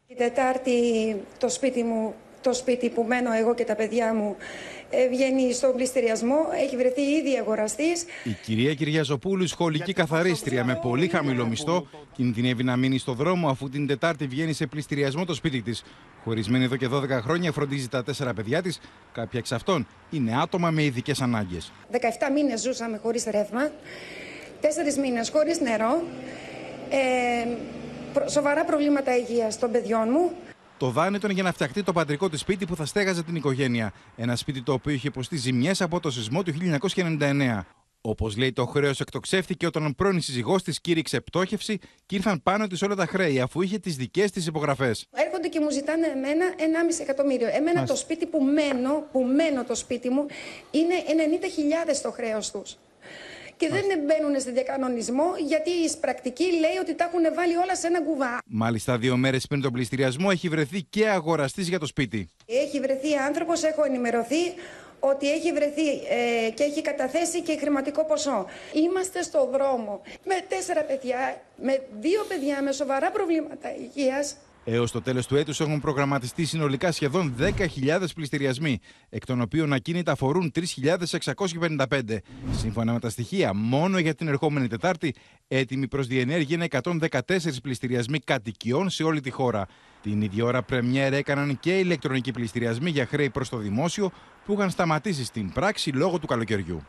[0.07, 0.77] Την Τετάρτη
[1.39, 2.15] το σπίτι μου
[2.45, 4.37] το σπίτι που μένω εγώ και τα παιδιά μου
[4.91, 6.37] ε, βγαίνει στον πληστηριασμό.
[6.63, 8.05] Έχει βρεθεί ήδη αγοραστής.
[8.25, 13.69] Η κυρία Κυριαζοπούλου, σχολική καθαρίστρια με πολύ χαμηλό μισθό, κινδυνεύει να μείνει στο δρόμο αφού
[13.69, 15.85] την Τετάρτη βγαίνει σε πληστηριασμό το σπίτι της.
[16.25, 18.81] Χωρισμένη εδώ και 12 χρόνια, φροντίζει τα τέσσερα παιδιά της.
[19.13, 21.73] Κάποια εξ αυτών είναι άτομα με ειδικές ανάγκες.
[21.91, 21.97] 17
[22.35, 23.71] μήνες ζούσαμε χωρίς ρεύμα,
[24.61, 26.03] 4 μήνες χωρίς νερό.
[26.91, 30.31] Ε, σοβαρά προβλήματα υγείας των παιδιών μου.
[30.85, 33.93] Το δάνειο ήταν για να φτιαχτεί το πατρικό της σπίτι που θα στέγαζε την οικογένεια.
[34.17, 36.53] Ένα σπίτι το οποίο είχε υποστεί ζημιές από το σεισμό του
[36.95, 37.61] 1999.
[38.01, 42.67] Όπως λέει, το χρέος εκτοξεύθηκε όταν ο πρώην σύζυγός της κήρυξε πτώχευση και ήρθαν πάνω
[42.67, 45.07] της όλα τα χρέη, αφού είχε τις δικές της υπογραφές.
[45.11, 47.49] Έρχονται και μου ζητάνε εμένα 1,5 εκατομμύριο.
[47.49, 50.27] Εμένα το σπίτι που μένω, που μένω το σπίτι μου,
[50.71, 52.77] είναι 90.000 το χρέος τους.
[53.57, 57.87] Και δεν μπαίνουν σε διακανονισμό γιατί η πρακτική λέει ότι τα έχουν βάλει όλα σε
[57.87, 58.39] ένα κουβά.
[58.47, 62.29] Μάλιστα, δύο μέρες πριν τον πληστηριασμό έχει βρεθεί και αγοραστής για το σπίτι.
[62.47, 64.55] Έχει βρεθεί άνθρωπος, έχω ενημερωθεί
[65.01, 68.47] ότι έχει βρεθεί ε, και έχει καταθέσει και χρηματικό ποσό.
[68.73, 74.37] Είμαστε στο δρόμο με τέσσερα παιδιά, με δύο παιδιά με σοβαρά προβλήματα υγείας.
[74.67, 77.49] Έως το τέλος του έτους έχουν προγραμματιστεί συνολικά σχεδόν 10.000
[78.15, 82.19] πληστηριασμοί, εκ των οποίων ακίνητα αφορούν 3.655.
[82.53, 85.15] Σύμφωνα με τα στοιχεία, μόνο για την ερχόμενη Τετάρτη,
[85.49, 86.67] έτοιμοι προς διενέργεια είναι
[87.11, 87.21] 114
[87.63, 89.67] πληστηριασμοί κατοικιών σε όλη τη χώρα.
[90.03, 94.11] Την ίδια ώρα, πρεμιέρα έκαναν και ηλεκτρονικοί πληστηριασμοί για χρέη προς το δημόσιο
[94.45, 96.83] που είχαν σταματήσει στην πράξη λόγω του καλοκαιριού.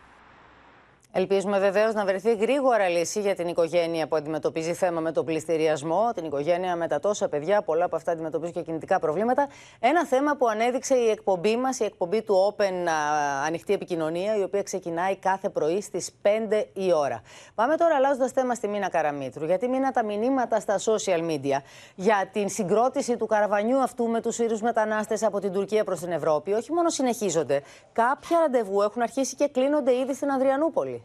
[1.17, 6.11] Ελπίζουμε βεβαίως να βρεθεί γρήγορα λύση για την οικογένεια που αντιμετωπίζει θέμα με τον πληστηριασμό.
[6.15, 9.47] Την οικογένεια με τα τόσα παιδιά, πολλά από αυτά αντιμετωπίζουν και κινητικά προβλήματα.
[9.79, 12.73] Ένα θέμα που ανέδειξε η εκπομπή μας, η εκπομπή του Open
[13.45, 17.21] Ανοιχτή Επικοινωνία, η οποία ξεκινάει κάθε πρωί στις 5 η ώρα.
[17.55, 19.45] Πάμε τώρα αλλάζοντας θέμα στη Μίνα Καραμίτρου.
[19.45, 21.57] Γιατί μήνα τα μηνύματα στα social media
[21.95, 26.11] για την συγκρότηση του καραβανιού αυτού με τους Σύρους μετανάστες από την Τουρκία προς την
[26.11, 27.61] Ευρώπη, όχι μόνο συνεχίζονται.
[27.93, 31.04] Κάποια ραντεβού έχουν αρχίσει και κλείνονται ήδη στην Αδριανούπολη.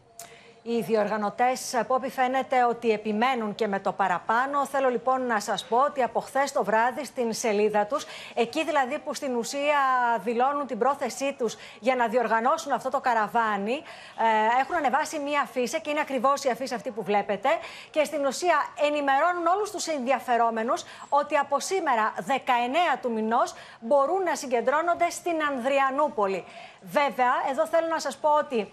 [0.63, 4.65] Οι διοργανωτές, από ό,τι φαίνεται, ότι επιμένουν και με το παραπάνω.
[4.65, 8.99] Θέλω λοιπόν να σας πω ότι από χθες το βράδυ στην σελίδα τους, εκεί δηλαδή
[8.99, 9.79] που στην ουσία
[10.23, 15.77] δηλώνουν την πρόθεσή τους για να διοργανώσουν αυτό το καραβάνι, ε, έχουν ανεβάσει μία αφίσα
[15.77, 17.49] και είναι ακριβώς η αφίσα αυτή που βλέπετε.
[17.91, 18.55] Και στην ουσία
[18.87, 26.45] ενημερώνουν όλους τους ενδιαφερόμενους ότι από σήμερα, 19 του μηνός, μπορούν να συγκεντρώνονται στην Ανδριανούπολη.
[26.81, 28.71] Βέβαια, εδώ θέλω να σας πω ότι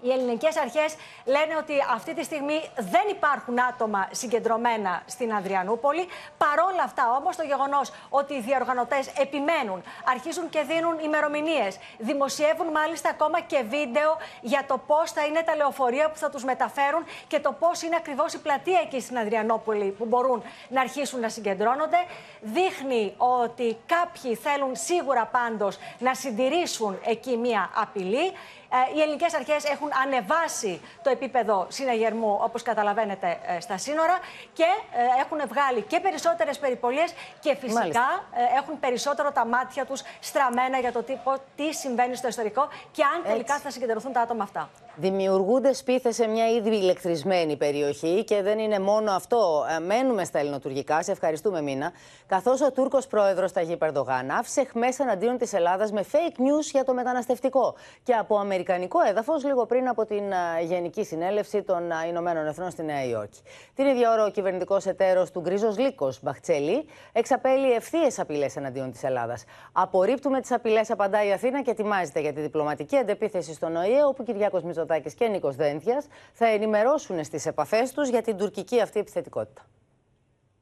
[0.00, 6.06] οι ελληνικές αρχές λένε ότι αυτή τη στιγμή δεν υπάρχουν άτομα συγκεντρωμένα στην Αδριανούπολη.
[6.38, 13.08] Παρόλα αυτά, όμως, το γεγονός ότι οι διοργανωτές επιμένουν, αρχίζουν και δίνουν ημερομηνίες, δημοσιεύουν μάλιστα
[13.08, 17.40] ακόμα και βίντεο για το πώς θα είναι τα λεωφορεία που θα τους μεταφέρουν και
[17.40, 21.96] το πώς είναι ακριβώς η πλατεία εκεί στην Αδριανούπολη που μπορούν να αρχίσουν να συγκεντρώνονται.
[22.40, 28.32] Δείχνει ότι κάποιοι θέλουν σίγουρα πάντως να συντηρήσουν εκεί μία απειλή.
[28.72, 34.18] Ε, οι ελληνικές αρχές έχουν ανεβάσει το επίπεδο συναγερμού, όπως καταλαβαίνετε, ε, στα σύνορα
[34.52, 38.08] και ε, έχουν βγάλει και περισσότερες περιπολίες και φυσικά
[38.56, 41.18] έχουν περισσότερο τα μάτια τους στραμμένα για το τι,
[41.56, 44.70] τι συμβαίνει στο ιστορικό και αν τελικά θα συγκεντρωθούν τα άτομα αυτά.
[45.00, 49.64] Δημιουργούνται σπίθες σε μια ήδη ηλεκτρισμένη περιοχή και δεν είναι μόνο αυτό.
[49.86, 51.02] Μένουμε στα ελληνοτουρκικά.
[51.02, 51.92] Σε ευχαριστούμε, Μίνα.
[52.26, 56.84] Καθώς ο Τούρκος πρόεδρος Ταγί Περντογάν άφησε χμές εναντίον της Ελλάδας με fake news για
[56.84, 60.24] το μεταναστευτικό και από αμερικανικό έδαφος λίγο πριν από την
[60.62, 63.40] Γενική Συνέλευση των Ηνωμένων Εθνών στη Νέα Υόρκη.
[63.74, 69.02] Την ίδια ώρα, ο κυβερνητικός εταίρος του Γκρίζος Λίκο, Μπαχτσέλη, εξαπέλει ευθείες απειλές εναντίον της
[69.02, 69.44] Ελλάδας.
[69.72, 74.22] Απορρίπτουμε τις απειλές, απαντάει η Αθήνα και ετοιμάζεται για τη διπλωματική αντεπίθεση στον ΟΗΕ, όπου
[74.22, 79.66] Κυριάκος Μητσοτάκης και Νίκος Δένθιας θα ενημερώσουν στις επαφές τους για την τουρκική αυτή επιθετικότητα.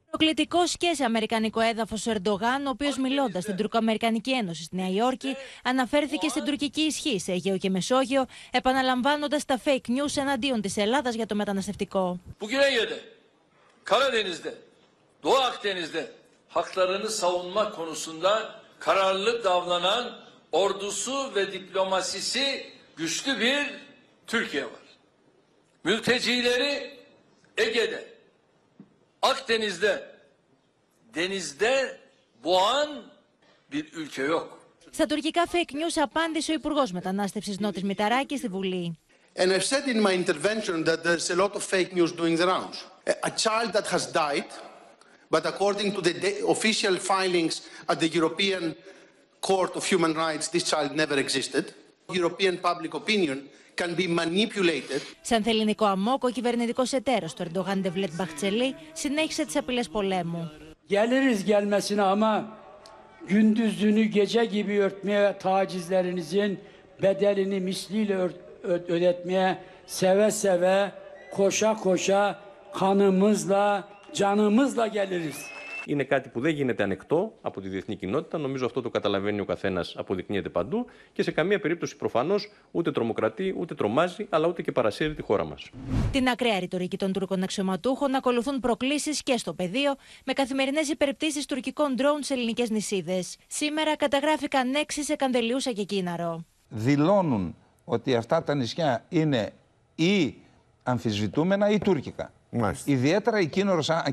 [0.09, 4.89] Προκλητικός και σε αμερικανικό έδαφος ο Ερντογάν, ο οποίος μιλώντας στην Τουρκοαμερικανική Ένωση στη Νέα
[4.89, 10.77] Υόρκη, αναφέρθηκε στην τουρκική ισχύ σε Αιγαίο και Μεσόγειο, επαναλαμβάνοντας τα fake news εναντίον της
[10.77, 12.19] Ελλάδας για το μεταναστευτικό.
[12.39, 12.99] Bugün Ege'de,
[13.83, 14.53] Karadeniz'de,
[15.23, 16.11] Doğu Akdeniz'de
[16.47, 20.17] haklarını savunma konusunda kararlı davranan
[20.51, 22.65] ordusu ve diplomasisi
[22.95, 23.88] güçlü bir
[24.29, 24.71] Türkiye var.
[25.83, 26.99] Mültecileri
[27.57, 28.07] Ege'de,
[29.21, 30.15] Akdeniz'de,
[31.15, 31.99] denizde
[32.43, 33.03] boğan
[33.71, 34.59] bir ülke yok.
[34.91, 38.97] Στα τουρκικά fake news απάντησε ο Υπουργό Μετανάστευση Νότη Μηταράκη στη Βουλή.
[39.35, 42.47] And I've said in my intervention that there's a lot of fake news doing the
[42.47, 42.77] rounds.
[43.29, 44.49] A child that has died,
[45.29, 46.13] but according to the
[46.55, 47.55] official filings
[47.91, 48.63] at the European
[49.49, 51.65] Court of Human Rights, this child never existed.
[52.21, 53.37] European public opinion
[53.78, 55.00] can be manipulated.
[55.22, 60.50] Σαν θεληνικό αμόκ, ο κυβερνητικό εταίρο του Ερντογάν Ντεβλέτ Μπαχτσελή συνέχισε τι απειλέ πολέμου.
[60.88, 62.58] Geliriz gelmesine ama
[63.28, 66.60] gündüzünü gece gibi örtmeye tacizlerinizin
[67.02, 68.28] bedelini misliyle
[68.64, 70.92] ödetmeye seve seve
[71.32, 72.38] koşa koşa
[72.74, 75.36] kanımızla canımızla geliriz.
[75.85, 78.37] Είναι κάτι που δεν γίνεται ανεκτό από τη διεθνή κοινότητα.
[78.37, 83.55] Νομίζω αυτό το καταλαβαίνει ο καθένας, αποδεικνύεται παντού και σε καμία περίπτωση προφανώς ούτε τρομοκρατεί,
[83.57, 85.69] ούτε τρομάζει, αλλά ούτε και παρασύρει τη χώρα μας.
[86.11, 91.95] Την ακραία ρητορική των Τούρκων αξιωματούχων ακολουθούν προκλήσεις και στο πεδίο, με καθημερινές υπερπτήσεις τουρκικών
[91.95, 93.37] ντρόουν σε ελληνικές νησίδες.
[93.47, 96.45] Σήμερα καταγράφηκαν έξι σε Καντελιούσα και Κίναρο.
[96.69, 97.55] Δηλώνουν
[97.85, 99.53] ότι αυτά τα νησιά είναι
[99.95, 100.35] ή
[100.83, 102.33] αμφισβητούμενα ή τουρκικά.
[102.49, 102.91] Μάλιστα.
[102.91, 103.47] Ιδιαίτερα η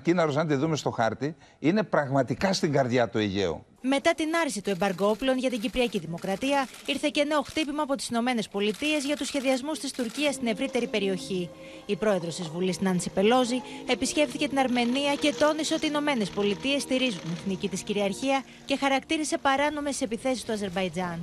[0.02, 3.64] Κίνα, αν τη δούμε στο χάρτη, είναι πραγματικά στην καρδιά του Αιγαίου.
[3.80, 8.08] Μετά την άρση του εμπαργκόπλων για την Κυπριακή Δημοκρατία, ήρθε και νέο χτύπημα από τις
[8.08, 11.50] Ηνωμένες Πολιτείες για τους σχεδιασμούς της Τουρκίας στην ευρύτερη περιοχή.
[11.86, 16.82] Η πρόεδρος της Βουλής, Νάντσι Πελόζη, επισκέφθηκε την Αρμενία και τόνισε ότι οι Ηνωμένες Πολιτείες
[16.82, 21.20] στηρίζουν την εθνική της κυριαρχία και χαρακτήρισε παράνομες επιθέσεις του Αζερβαϊτζάν.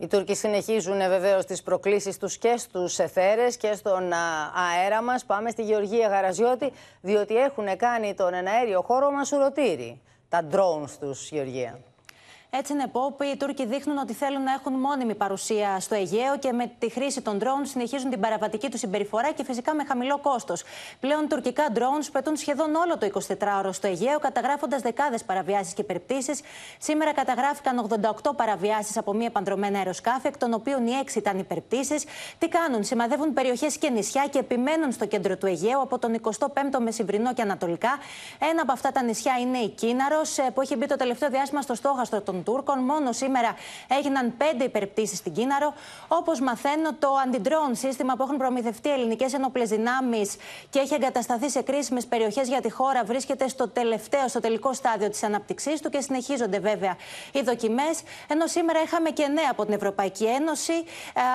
[0.00, 4.12] Οι Τούρκοι συνεχίζουν ε, βεβαίως τις προκλήσεις τους και στους εθέρες και στον
[4.54, 5.24] αέρα μας.
[5.24, 10.00] Πάμε στη Γεωργία Γαραζιώτη, διότι έχουν κάνει τον εναέριο χώρο μας ουρωτήρι.
[10.28, 11.78] Τα drones τους, Γεωργία.
[12.50, 16.52] Έτσι, είναι Πόπ, οι Τούρκοι δείχνουν ότι θέλουν να έχουν μόνιμη παρουσία στο Αιγαίο και
[16.52, 20.64] με τη χρήση των drones συνεχίζουν την παραβατική τους συμπεριφορά και φυσικά με χαμηλό κόστος.
[21.00, 26.40] Πλέον τουρκικά drones πετούν σχεδόν όλο το 24ωρο στο Αιγαίο, καταγράφοντας δεκάδες παραβιάσεις και περιπτήσεις.
[26.78, 27.88] Σήμερα καταγράφηκαν
[28.22, 32.04] 88 παραβιάσεις από μία παντρωμένα αεροσκάφη, εκ των οποίων οι 6 ήταν υπερπτήσεις.
[32.38, 36.78] Τι κάνουν, σημαδεύουν περιοχές και νησιά και επιμένουν στο κέντρο του Αιγαίου από τον 25ο
[36.82, 37.98] μεσημβρινό και ανατολικά.
[38.50, 41.62] Ένα από αυτά τα νησιά είναι η Κίναρος, ε, που έχει μπει το τελευταίο διάστημα
[41.62, 42.78] στο στόχαστρο των Τούρκων.
[42.78, 43.54] Μόνο σήμερα
[43.88, 45.74] έγιναν πέντε υπερπτήσεις στην Κίναρο.
[46.08, 50.36] Όπως μαθαίνω, το αντιντρόν σύστημα που έχουν προμηθευτεί ελληνικές ενόπλες δυνάμεις
[50.70, 55.08] και έχει εγκατασταθεί σε κρίσιμες περιοχές για τη χώρα βρίσκεται στο τελευταίο, στο τελικό στάδιο
[55.10, 56.96] της ανάπτυξής του και συνεχίζονται βέβαια
[57.32, 58.02] οι δοκιμές.
[58.28, 60.72] Ενώ σήμερα είχαμε και νέα από την Ευρωπαϊκή Ένωση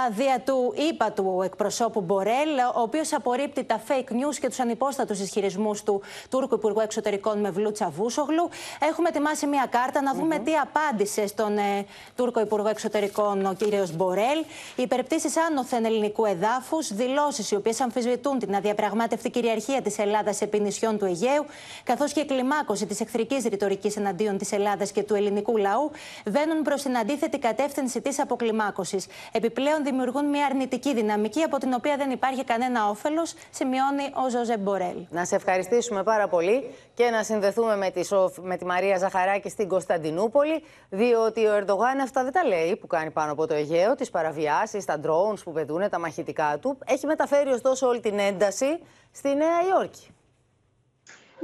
[0.10, 5.20] δια του ΙΠΑ του εκπροσώπου Μπορέλ, ο οποίος απορρίπτει τα fake news και τους ανυπόστατους
[5.20, 8.50] ισχυρισμούς του Τούρκου Υπουργού Εξωτερικών Μευλούτσα Βούσογλου.
[8.80, 11.86] Έχουμε ετοιμάσει μια κάρτα να δούμε τι απάντηση απάντησε στον ε,
[12.16, 13.90] Τούρκο Υπουργό Εξωτερικών, ο κ.
[13.94, 14.40] Μπορέλ.
[14.76, 20.60] Οι υπερπτήσεις άνωθεν ελληνικού εδάφους, δηλώσεις οι οποίες αμφισβητούν την αδιαπραγμάτευτη κυριαρχία της Ελλάδας επί
[20.60, 21.46] νησιών του Αιγαίου,
[21.84, 25.92] καθώς και η κλιμάκωση της εχθρικής ρητορικής εναντίον της Ελλάδας και του ελληνικού λαού,
[26.26, 29.08] βαίνουν προς την αντίθετη κατεύθυνση της αποκλιμάκωσης.
[29.32, 34.58] Επιπλέον δημιουργούν μια αρνητική δυναμική από την οποία δεν υπάρχει κανένα όφελος, σημειώνει ο Ζωζε
[34.58, 34.98] Μπορέλ.
[35.10, 39.50] Να σε ευχαριστήσουμε πάρα πολύ και να συνδεθούμε με τη, Σοφ, με τη Μαρία Ζαχαράκη
[39.50, 43.96] στην Κωνσταντινούπολη, διότι ο Ερντογάν αυτά δεν τα λέει που κάνει πάνω από το Αιγαίο,
[43.96, 46.78] τις παραβιάσεις, τα drones που πετούν, τα μαχητικά του.
[46.86, 48.80] Έχει μεταφέρει ωστόσο όλη την ένταση
[49.12, 50.08] στη Νέα Υόρκη.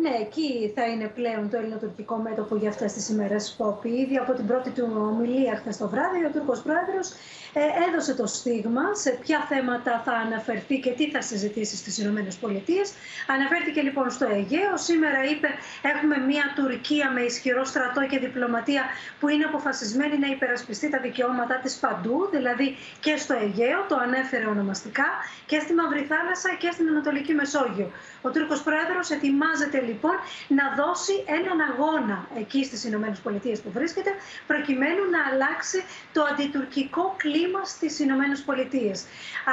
[0.02, 3.56] Ναι, εκεί θα είναι πλέον το ελληνοτουρκικό μέτωπο για αυτές τις ημέρες.
[3.58, 3.90] Πόπη.
[3.90, 7.49] Ήδη από την πρώτη του ομιλία χθες το βράδυ, ο Τούρκος πρόεδρος ε,
[7.88, 12.94] έδωσε το στίγμα σε ποια θέματα θα αναφερθεί και τι θα συζητήσει στις Ηνωμένες Πολιτείες.
[13.28, 14.78] Αναφέρθηκε λοιπόν στο Αιγαίο.
[14.78, 15.48] Σήμερα είπε
[15.94, 18.84] έχουμε μια Τουρκία με ισχυρό στρατό και διπλωματία
[19.20, 24.46] που είναι αποφασισμένη να υπερασπιστεί τα δικαιώματά της παντού, δηλαδή και στο Αιγαίο, το ανέφερε
[24.46, 25.08] ονομαστικά,
[25.46, 27.92] και στη Μαύρη Θάλασσα και στην Ανατολική Μεσόγειο.
[28.22, 30.16] Ο Τούρκος Πρόεδρος ετοιμάζεται λοιπόν
[30.48, 34.12] να δώσει έναν αγώνα εκεί στις Ηνωμένες Πολιτείες που βρίσκεται,
[34.48, 35.84] προκειμένου να αλλάξει
[36.14, 39.06] το αντιτουρκικό κλίμα κλίμα στις Ηνωμένες Πολιτείες.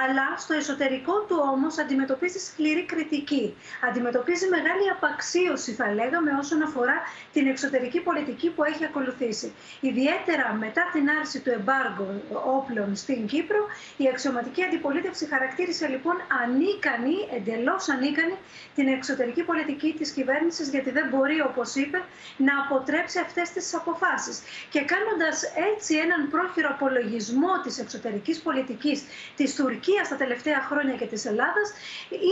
[0.05, 3.57] Αλλά στο εσωτερικό του όμως αντιμετωπίζει σκληρή κριτική.
[3.89, 6.97] Αντιμετωπίζει μεγάλη απαξίωση θα λέγαμε όσον αφορά
[7.32, 9.53] την εξωτερική πολιτική που έχει ακολουθήσει.
[9.80, 12.22] Ιδιαίτερα μετά την άρση του εμπάργου
[12.59, 13.62] όπλων στην Κύπρο,
[13.97, 18.37] η αξιωματική αντιπολίτευση χαρακτήρισε λοιπόν ανίκανη, εντελώς ανίκανη,
[18.74, 21.99] την εξωτερική πολιτική της κυβέρνησης, γιατί δεν μπορεί, όπως είπε,
[22.37, 24.37] να αποτρέψει αυτές τις αποφάσεις.
[24.72, 25.37] Και κάνοντας
[25.72, 28.99] έτσι έναν πρόχειρο απολογισμό της εξωτερικής πολιτικής
[29.37, 31.68] της Τουρκίας τα τελευταία χρόνια και της Ελλάδας,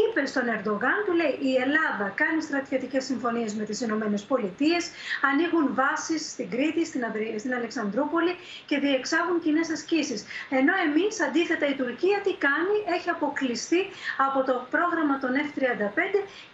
[0.01, 4.91] είπε στον Ερντογάν, του λέει: Η Ελλάδα κάνει στρατιωτικές συμφωνίες με τις Ηνωμένες Πολιτείες,
[5.31, 7.03] ανοίγουν βάσεις στην Κρήτη, στην,
[7.39, 8.33] στην Αλεξανδρούπολη
[8.67, 10.21] και διεξάγουν κοινές ασκήσεις.
[10.59, 13.81] Ενώ εμείς, αντίθετα, η Τουρκία τι κάνει, έχει αποκλειστεί
[14.27, 15.99] από το πρόγραμμα των F-35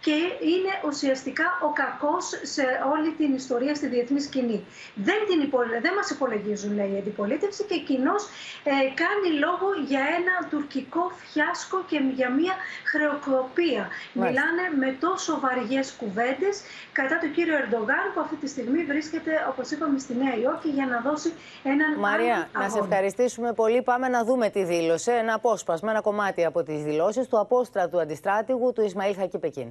[0.05, 0.17] και
[0.53, 2.25] είναι ουσιαστικά ο κακός
[2.55, 2.63] σε
[2.93, 4.59] όλη την ιστορία στη διεθνή σκηνή.
[4.95, 5.39] Δεν, την
[5.81, 8.23] δεν μας υπολογίζουν, λέει η αντιπολίτευση, και κοινώς
[8.63, 8.71] ε,
[9.01, 12.55] κάνει λόγο για ένα τουρκικό φιάσκο και για μια
[12.91, 13.87] χρεοκοπία.
[14.13, 16.61] Μιλάνε με τόσο βαριές κουβέντες
[16.91, 20.85] κατά του κύριου Ερντογάν που αυτή τη στιγμή βρίσκεται, όπως είπαμε, στη Νέα Υόρκη για
[20.85, 23.81] να δώσει έναν Μαρία, να σε ευχαριστήσουμε πολύ.
[23.81, 28.73] Πάμε να δούμε τη δήλωση, ένα απόσπασμα, ένα κομμάτι από τις δηλώσεις του απόστρατου αντιστράτηγου
[28.73, 29.67] του Ισμαήλ Χακί Πεκίν.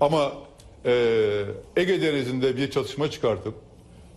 [0.00, 0.32] Ama
[0.84, 0.92] e,
[1.76, 3.54] Ege Denizi'nde bir çatışma çıkartıp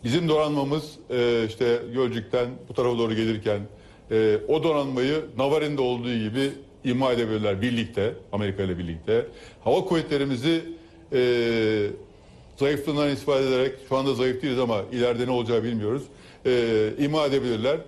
[0.05, 3.61] Bizim donanmamız e, işte Gölcük'ten bu tarafa doğru gelirken
[4.11, 6.53] e, o donanmayı Navarin'de olduğu gibi
[6.85, 9.27] ima edebilirler birlikte, Amerika ile birlikte.
[9.65, 10.65] Hava kuvvetlerimizi
[11.13, 11.21] e,
[12.57, 16.03] zayıflığından istifade ederek, şu anda zayıf değiliz ama ileride ne olacağı bilmiyoruz,
[16.47, 17.79] e, ima edebilirler.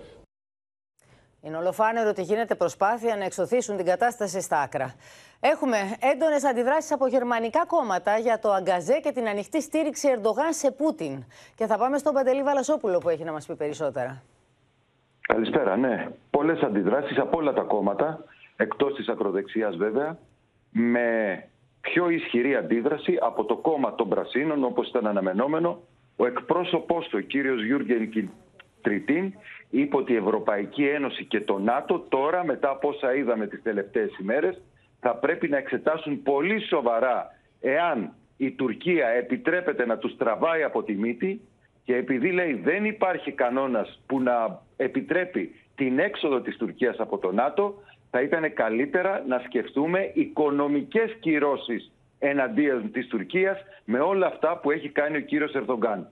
[1.43, 4.95] Είναι ολοφάνερο ότι γίνεται προσπάθεια να εξωθήσουν την κατάσταση στα άκρα.
[5.44, 5.76] Έχουμε
[6.12, 11.24] έντονες αντιδράσεις από γερμανικά κόμματα για το αγκαζέ και την ανοιχτή στήριξη Ερντογάν σε Πούτιν.
[11.54, 14.22] Και θα πάμε στον Παντελή Βαλασόπουλο που έχει να μας πει περισσότερα.
[15.20, 16.08] Καλησπέρα, ναι.
[16.30, 18.24] Πολλές αντιδράσεις από όλα τα κόμματα,
[18.56, 20.18] εκτός της ακροδεξιάς βέβαια,
[20.70, 21.08] με
[21.80, 25.80] πιο ισχυρή αντίδραση από το κόμμα των Πρασίνων, όπως ήταν αναμενόμενο.
[26.16, 28.30] Ο εκπρόσωπός του, ο κύριος Γιούργεν
[28.80, 29.32] Τριτίν,
[29.70, 34.18] είπε ότι η Ευρωπαϊκή Ένωση και το ΝΑΤΟ τώρα, μετά από όσα είδαμε τις τελευταίες
[34.18, 34.60] ημέρες,
[35.04, 37.30] θα πρέπει να εξετάσουν πολύ σοβαρά
[37.60, 41.40] εάν η Τουρκία επιτρέπεται να τους τραβάει από τη μύτη
[41.84, 47.32] και επειδή λέει δεν υπάρχει κανόνας που να επιτρέπει την έξοδο της Τουρκίας από το
[47.32, 54.70] ΝΑΤΟ, θα ήταν καλύτερα να σκεφτούμε οικονομικές κυρώσεις εναντίον της Τουρκίας με όλα αυτά που
[54.70, 56.08] έχει κάνει ο κύριος Ερδογκάν.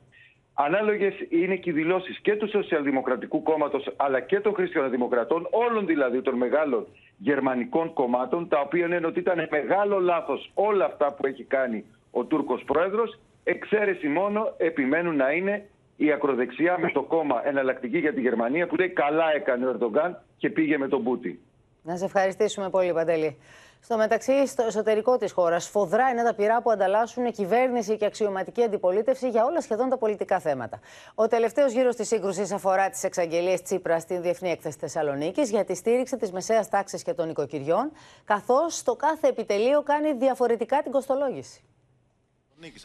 [0.54, 6.22] Ανάλογες είναι και οι δηλώσεις και του Σοσιαλδημοκρατικού Κόμματος αλλά και των Χριστιανοδημοκρατών, όλων δηλαδή
[6.22, 6.86] των μεγάλων
[7.22, 12.24] γερμανικών κομμάτων, τα οποία λένε ότι ήταν μεγάλο λάθος όλα αυτά που έχει κάνει ο
[12.24, 13.18] Τούρκος πρόεδρος.
[13.44, 18.76] Εξαίρεση μόνο επιμένουν να είναι η ακροδεξιά με το κόμμα εναλλακτική για τη Γερμανία που
[18.76, 21.38] λέει καλά έκανε ο Ερντογκάν και πήγε με τον Πούτιν.
[21.82, 23.36] Να σε ευχαριστήσουμε πολύ, Παντελή.
[23.82, 28.62] Στο μεταξύ, στο εσωτερικό της χώρας, φοδρά είναι τα πειρά που ανταλλάσσουν κυβέρνηση και αξιωματική
[28.62, 30.80] αντιπολίτευση για όλα σχεδόν τα πολιτικά θέματα.
[31.14, 35.74] Ο τελευταίος γύρος της σύγκρουσης αφορά τις εξαγγελίες Τσίπρας στην Διεθνή Έκθεση Θεσσαλονίκης για τη
[35.74, 37.92] στήριξη της μεσαίας τάξης και των οικοκυριών,
[38.24, 41.64] καθώς το κάθε επιτελείο κάνει διαφορετικά την κοστολόγηση.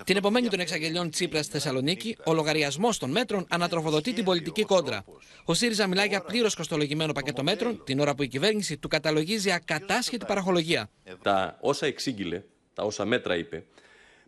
[0.03, 5.05] Την επομένη των εξαγγελιών Τσίπρας στη Θεσσαλονίκη, ο λογαριασμός των μέτρων ανατροφοδοτεί την πολιτική κόντρα.
[5.45, 9.51] Ο ΣΥΡΙΖΑ μιλάει για πλήρως κοστολογημένο πακέτο μέτρων, την ώρα που η κυβέρνηση του καταλογίζει
[9.51, 10.89] ακατάσχετη παραχολογία.
[11.21, 13.63] Τα όσα εξήγηλε, τα όσα μέτρα είπε,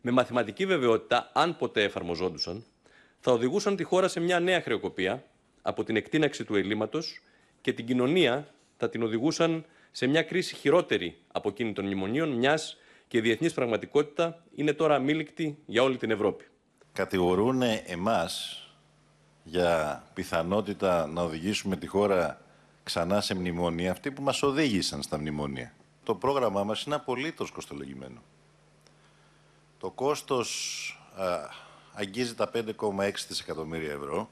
[0.02, 2.64] με μαθηματική βεβαιότητα, αν ποτέ εφαρμοζόντουσαν,
[3.20, 5.24] θα οδηγούσαν τη χώρα σε μια νέα χρεοκοπία
[5.62, 7.22] από την εκτείναξη του ελλείμματος
[7.62, 12.78] και την κοινωνία θα την οδηγούσαν σε μια κρίση χειρότερη από εκείνη των μνημονίων, μιας
[13.08, 16.45] και η διεθνής πραγματικότητα είναι τώρα αμήλικτη για όλη την Ευρώπη.
[16.93, 18.62] Κατηγορούν εμάς
[19.43, 22.41] για πιθανότητα να οδηγήσουμε τη χώρα
[22.84, 25.74] ξανά σε μνημόνια αυτοί που μας οδήγησαν στα μνημόνια.
[26.03, 28.22] Το πρόγραμμά μας είναι απολύτως κοστολογημένο.
[29.80, 30.49] Το κόστος
[31.16, 31.49] α,
[31.93, 34.30] αγγίζει τα 5,6 δισεκατομμύρια ευρώ.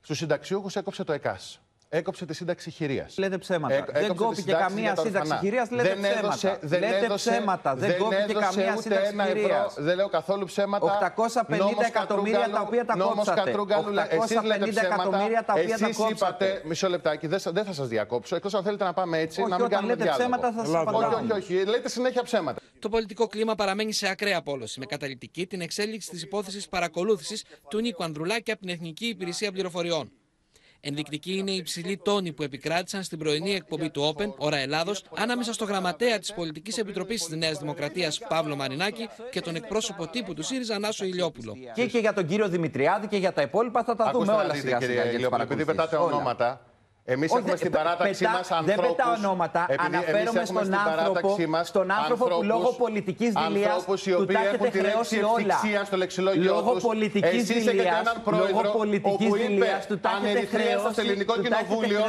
[0.00, 1.60] Στους συνταξιούχους έκοψε το ΕΚΑΣ
[1.92, 3.18] έκοψε τη σύνταξη χειρίας.
[3.18, 3.84] Λέτε ψέματα.
[3.92, 6.18] δεν κόπηκε καμία σύνταξη χειρίας, λέτε δεν ψέματα.
[6.18, 7.74] Έδωσε, δεν λέτε έδωσε, ψέματα.
[7.74, 9.74] Δεν, δεν κόπηκε καμία σύνταξη χειρίας.
[9.78, 11.14] Δεν λέω καθόλου ψέματα.
[11.16, 13.54] 850 εκατομμύρια τα οποία τα κόψατε.
[13.56, 16.10] 850 εκατομμύρια τα οποία τα κόψατε.
[16.10, 18.36] είπατε, μισό λεπτάκι, δεν θα σας διακόψω.
[18.36, 21.32] Εκτός αν θέλετε να πάμε έτσι, να μην κάνουμε λέτε ψέματα θα σας Όχι, όχι,
[21.32, 21.64] όχι.
[21.64, 22.60] Λέτε συνέχεια ψέματα.
[22.78, 27.80] Το πολιτικό κλίμα παραμένει σε ακραία απόλωση, με καταληπτική την εξέλιξη της υπόθεσης παρακολούθησης του
[27.80, 30.12] Νίκου Ανδρουλάκη από την Εθνική Υπηρεσία Πληροφοριών.
[30.80, 35.52] Ενδεικτική είναι η υψηλή τόνη που επικράτησαν στην πρωινή εκπομπή του Open, ώρα Ελλάδος, ανάμεσα
[35.52, 40.42] στο γραμματέα της Πολιτικής Επιτροπής της Νέας Δημοκρατίας, Παύλο Μαρινάκη, και τον εκπρόσωπο τύπου του
[40.42, 41.56] ΣΥΡΙΖΑ, Νάσο Ηλιόπουλο.
[41.74, 44.80] Και, και για τον κύριο Δημητριάδη και για τα υπόλοιπα θα τα δούμε όλα σιγά
[44.80, 45.02] σιγά.
[45.40, 46.69] Επειδή πετάτε ονόματα,
[47.04, 48.86] Εμείς έχουμε στην παράταξή μας ανθρώπους.
[48.86, 49.66] Δεν πετάω ονόματα.
[49.78, 55.84] Αναφέρομαι στον άνθρωπο, στον άνθρωπο που λόγω πολιτικής δηλίας του τα έχετε χρεώσει όλα.
[55.84, 58.02] Στο λεξιλόγιο λόγω πολιτικής δηλίας.
[58.24, 60.92] Λόγω πολιτικής δηλίας του τα έχετε χρεώσει.
[60.92, 62.00] στο ελληνικό κοινοβούλιο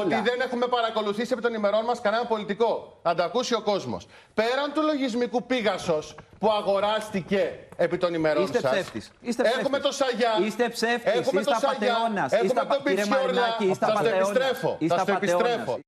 [0.00, 2.98] ότι δεν έχουμε παρακολουθήσει επί των ημερών μας κανένα πολιτικό.
[3.02, 4.06] Να τα ακούσει ο κόσμος.
[4.34, 5.98] Πέραν του λογισμικού πήγασο
[6.38, 9.10] που αγοράστηκε επί των ημερών Είστε ψεύτης.
[9.20, 10.38] Είστε Έχουμε το Σαγιά.
[10.44, 11.12] Είστε ψεύτης.
[11.12, 12.32] Έχουμε είστε απατεώνας.
[12.32, 13.56] Έχουμε τον Πιτσιόρλα.
[13.78, 14.78] Θα στο επιστρέφω.
[14.88, 15.78] Θα στο επιστρέφω.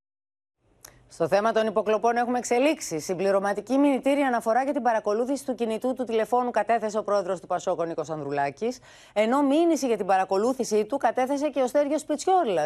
[1.17, 2.99] Στο θέμα των υποκλοπών έχουμε εξελίξει.
[2.99, 7.85] Συμπληρωματική μηνυτήρια αναφορά για την παρακολούθηση του κινητού του τηλεφώνου κατέθεσε ο πρόεδρος του Πασόκο
[7.85, 8.79] Νίκος Ανδρουλάκης.
[9.13, 12.65] Ενώ μήνυση για την παρακολούθησή του κατέθεσε και ο Στέργιος Πιτσιόρλα.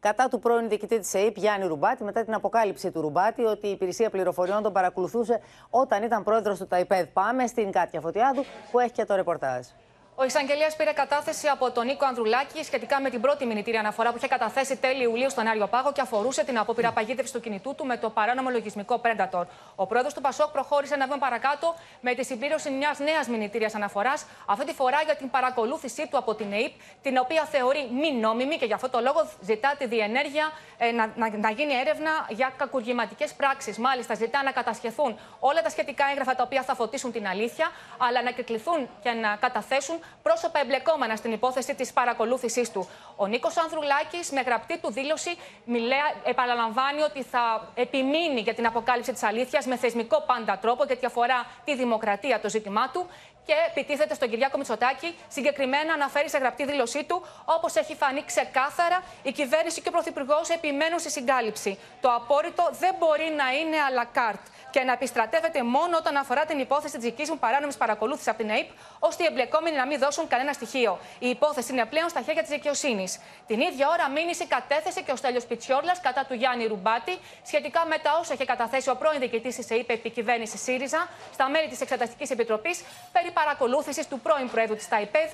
[0.00, 3.70] Κατά του πρώην διοικητή της ΕΕΠ Γιάννη Ρουμπάτη, μετά την αποκάλυψη του Ρουμπάτη ότι η
[3.70, 5.40] υπηρεσία πληροφοριών τον παρακολουθούσε
[5.70, 7.06] όταν ήταν πρόεδρος του ΤΑΙΠΕΔ.
[7.12, 9.66] Πάμε στην Κάτια Φωτιάδου που έχει και το ρεπορτάζ.
[10.14, 14.16] Ο εισαγγελέας πήρε κατάθεση από τον Νίκο Ανδρουλάκη σχετικά με την πρώτη μηνυτήρια αναφορά που
[14.16, 17.86] είχε καταθέσει τέλη Ιουλίου στον Άριο Πάγο και αφορούσε την απόπειρα παγίδευσης του κινητού του
[17.86, 19.44] με το παράνομο λογισμικό Predator.
[19.74, 24.26] Ο πρόεδρος του Πασόκ προχώρησε ένα βήμα παρακάτω με τη συμπλήρωση μιας νέας μηνυτήριας αναφοράς,
[24.46, 28.56] αυτή τη φορά για την παρακολούθησή του από την ΕΕΠ, την οποία θεωρεί μη νόμιμη
[28.56, 32.52] και γι' αυτό το λόγο ζητά τη διενέργεια ε, να, να, να, γίνει έρευνα για
[32.56, 33.78] κακουργηματικές πράξεις.
[33.78, 38.22] Μάλιστα, ζητά να κατασχεθούν όλα τα σχετικά έγγραφα τα οποία θα φωτίσουν την αλήθεια, αλλά
[38.22, 42.88] να κυκληθούν και να καταθέσουν πρόσωπα εμπλεκόμενα στην υπόθεση της παρακολούθησής του.
[43.16, 49.12] Ο Νίκος Ανδρουλάκης, με γραπτή του δήλωση, μιλέα, επαναλαμβάνει ότι θα επιμείνει για την αποκάλυψη
[49.12, 53.06] της αλήθειας με θεσμικό πάντα τρόπο, γιατί αφορά τη δημοκρατία το ζήτημά του
[53.46, 55.18] και επιτίθεται στον Κυριάκο Μητσοτάκη.
[55.28, 60.48] Συγκεκριμένα αναφέρει σε γραπτή δήλωσή του, όπως έχει φανεί ξεκάθαρα, η κυβέρνηση και ο Πρωθυπουργός
[60.48, 61.78] επιμένουν στη συγκάλυψη.
[62.00, 66.44] Το απόρριτο δεν μπορεί να είναι à la carte και να επιστρατεύεται μόνο όταν αφορά
[66.44, 68.68] την υπόθεση της δικής μου παράνομης παρακολούθησης από την ΑΕΠ,
[68.98, 70.98] ώστε οι εμπλεκόμενοι να μην δώσουν κανένα στοιχείο.
[71.18, 73.18] Η υπόθεση είναι πλέον στα χέρια της δικαιοσύνης.
[73.46, 77.98] Την ίδια ώρα, μήνυση κατέθεσε και ο Στέλιος Πιτσιόρλα κατά του Γιάννη Ρουμπάτη σχετικά με
[77.98, 81.80] τα όσα είχε καταθέσει ο πρώην διοικητής της ΑΕΠ επί κυβέρνησης ΣΥΡΙΖΑ στα μέλη της
[81.80, 85.30] Εξεταστικής Επιτροπής περί παρακολούθησης του πρώην Προέδρου της ΤΑΙΠΕΔ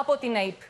[0.00, 0.60] από την ΑΕΠ.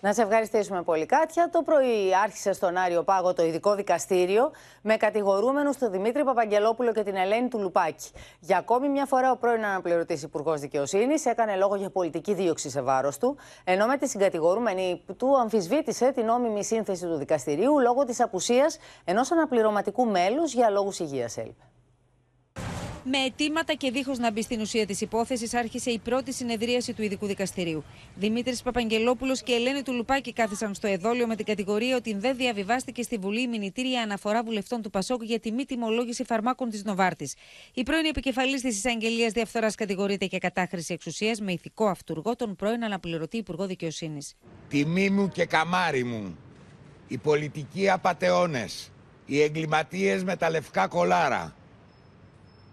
[0.00, 1.50] Να σε ευχαριστήσουμε πολύ, Κάτια.
[1.52, 4.50] Το πρωί άρχισε στον Άριο Πάγο το ειδικό δικαστήριο
[4.82, 8.10] με κατηγορούμενους τον Δημήτρη Παπαγγελόπουλο και την Ελένη Τουλουπάκη.
[8.40, 12.80] Για ακόμη μια φορά, ο πρώην αναπληρωτής Υπουργός Δικαιοσύνης έκανε λόγο για πολιτική δίωξη σε
[12.80, 18.20] βάρος του, ενώ με τη συγκατηγορούμενη του αμφισβήτησε την νόμιμη σύνθεση του δικαστηρίου λόγω της
[18.20, 21.62] απουσίας ενός αναπληρωματικού μέλους για λόγους υγείας, έλειπε.
[23.10, 27.02] Με αιτήματα και δίχως να μπει στην ουσία της υπόθεσης, άρχισε η πρώτη συνεδρίαση του
[27.02, 27.84] ειδικού δικαστηρίου.
[28.14, 33.16] Δημήτρης Παπαγγελόπουλος και Ελένη Τουλουπάκη κάθισαν στο εδόλιο με την κατηγορία ότι δεν διαβιβάστηκε στη
[33.16, 37.34] Βουλή η μηνυτήρια αναφορά βουλευτών του Πασόκ για τη μη τιμολόγηση φαρμάκων της Νοβάρτης.
[37.74, 42.84] Η πρώην επικεφαλής της εισαγγελίας διαφθοράς κατηγορείται και κατάχρηση εξουσίας με ηθικό αυτούργο τον πρώην
[42.84, 44.34] αναπληρωτή Υπουργό Δικαιοσύνης.
[44.68, 46.38] Τιμή μου και καμάρι μου.
[47.08, 48.92] Οι πολιτικοί απαταιώνες.
[49.26, 51.57] Οι εγκληματίες με τα λευκά κολάρα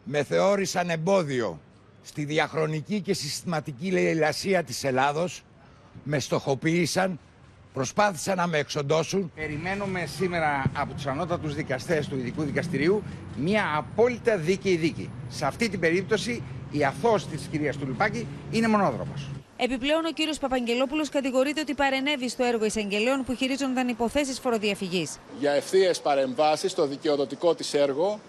[0.06, 1.60] με θεώρησαν εμπόδιο
[2.04, 5.44] στη διαχρονική και συστηματική λαϊλασία της Ελλάδος,
[6.04, 7.20] με στοχοποίησαν,
[7.74, 9.32] προσπάθησαν να με εξοντώσουν.
[9.36, 13.04] Περιμένουμε σήμερα από τους ανώτατους δικαστές του Ειδικού Δικαστηρίου
[13.38, 15.10] μια απόλυτα δίκαιη δίκη.
[15.30, 19.30] Σε αυτή την περίπτωση η αθώος της κυρίας Τουλουπάκη είναι μονόδρομος.
[19.58, 25.18] Επιπλέον, ο κύριος Παπαγγελόπουλος κατηγορείται ότι παρενέβη στο έργο εισαγγελέων που χειρίζονταν υποθέσεις φοροδιαφυγής.
[25.40, 28.20] Για ευθείες παρεμβάσεις στο δικαιοδοτικό της έργο,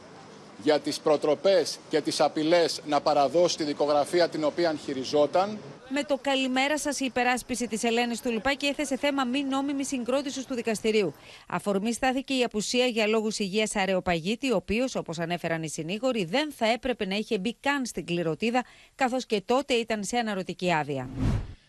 [0.62, 5.58] για τις προτροπές και τις απειλές να παραδώσει τη δικογραφία την οποία χειριζόταν.
[5.88, 10.54] Με το καλημέρα σας, η υπεράσπιση της Ελένης Τουλουπάκη έθεσε θέμα μη νόμιμη συγκρότησης του
[10.54, 11.14] δικαστηρίου.
[11.48, 16.52] Αφορμή στάθηκε η απουσία για λόγους υγείας Αρεοπαγίτη, ο οποίος, όπως ανέφεραν οι συνήγοροι, δεν
[16.52, 21.08] θα έπρεπε να είχε μπει καν στην κληροτίδα, καθώς και τότε ήταν σε αναρωτική άδεια.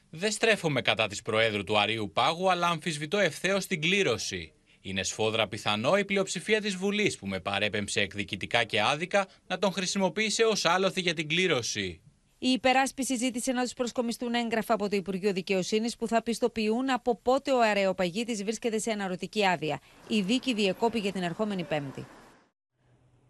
[0.10, 4.52] Δεν στρέφομαι κατά της Προέδρου του Αρίου Πάγου, αλλά αμφισβητώ ευθέως την κλήρωση.
[4.88, 9.72] Είναι σφόδρα πιθανό η πλειοψηφία της Βουλής που με παρέπεμψε εκδικητικά και άδικα να τον
[9.72, 12.02] χρησιμοποιήσει ως άλοθη για την κλήρωση.
[12.40, 17.20] Η υπεράσπιση ζήτησε να τους προσκομιστούν έγγραφα από το Υπουργείο Δικαιοσύνης που θα πιστοποιούν από
[17.22, 19.80] πότε ο αρεοπαγίτη βρίσκεται σε αναρωτική άδεια.
[20.08, 22.08] Η δίκη διεκόπη για την ερχόμενη Πέμπτη.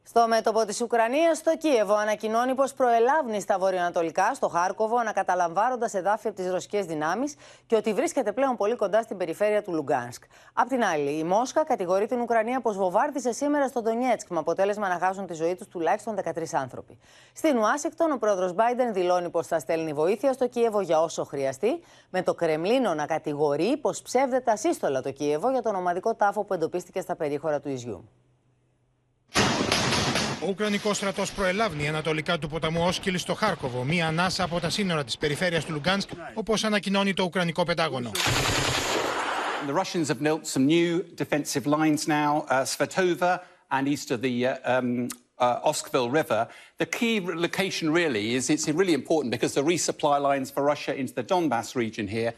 [0.10, 6.30] Στο μέτωπο της Ουκρανίας, στο Κίεβο, ανακοινώνει πως προελάβνει στα βορειοανατολικά, στο Χάρκοβο, ανακαταλαμβάνοντας εδάφια
[6.30, 7.36] από τις ρωσικές δυνάμεις
[7.66, 10.24] και ότι βρίσκεται πλέον πολύ κοντά στην περιφέρεια του Λουγκάνσκ.
[10.54, 14.88] Απ' την άλλη, η Μόσχα κατηγορεί την Ουκρανία πως βομβάρδισε σήμερα στο Ντονιέτσκ, με αποτέλεσμα
[14.88, 17.00] να χάσουν τη ζωή τους τουλάχιστον 13 άνθρωποι.
[17.34, 21.84] Στην Ουάσιγκτον, ο πρόεδρος Μπάιντεν δηλώνει πως θα στέλνει βοήθεια στο Κίεβο για όσο χρειαστεί,
[22.10, 26.54] με το Κρεμλίνο να κατηγορεί πως ψεύδεται ασύστολα το Κίεβο για τον ομαδικό τάφο που
[26.54, 28.10] εντοπίστηκε στα περίχωρα του Ιζιούμ.
[30.44, 35.04] Ο Ουκρανικός στρατός προελαύνει ανατολικά του ποταμού Όσκυλ στο Χάρκοβο, μία ανάσα από τα σύνορα
[35.04, 38.12] της περιφέρειας του Λουγκάνσκ, όπως ανακοινώνει το Ουκρανικό Πεντάγωνο.
[39.68, 43.32] The Russians have built some new defensive lines now, uh, Svetova
[43.76, 45.08] and east of the uh, um,
[45.40, 46.42] uh, Oskvil River.
[46.84, 47.16] The key
[47.48, 51.68] location really is it's really important because the resupply lines for Russia into the Donbass
[51.84, 52.34] region here.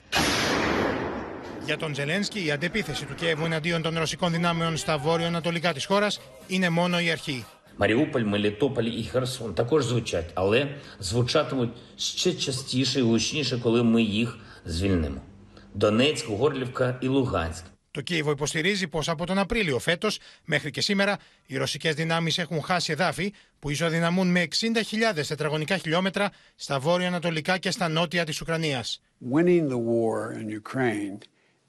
[1.66, 6.20] Για τον Ζελένσκι, η αντεπίθεση του Κιέβου εναντίον των ρωσικών δυνάμεων στα βόρειο-ανατολικά της χώρας
[6.48, 7.46] είναι μόνο η αρχή.
[7.79, 10.69] Маріуполь, Мелітополь і Херсон також звучать, але
[11.01, 15.21] звучатимуть ще частіше і гучніше, коли ми їх звільнимо.
[15.75, 17.65] Донецьк, Горлівка і Луганськ.
[17.91, 20.09] Το Κίεβο υποστηρίζει πω από τον Απρίλιο φέτο
[20.45, 24.49] μέχρι και σήμερα οι ρωσικέ δυνάμει έχουν χάσει εδάφη που ισοδυναμούν με
[25.15, 28.85] 60.000 τετραγωνικά χιλιόμετρα στα βόρεια-ανατολικά και στα νότια τη Ουκρανία.
[29.33, 31.19] Winning the war in Ukraine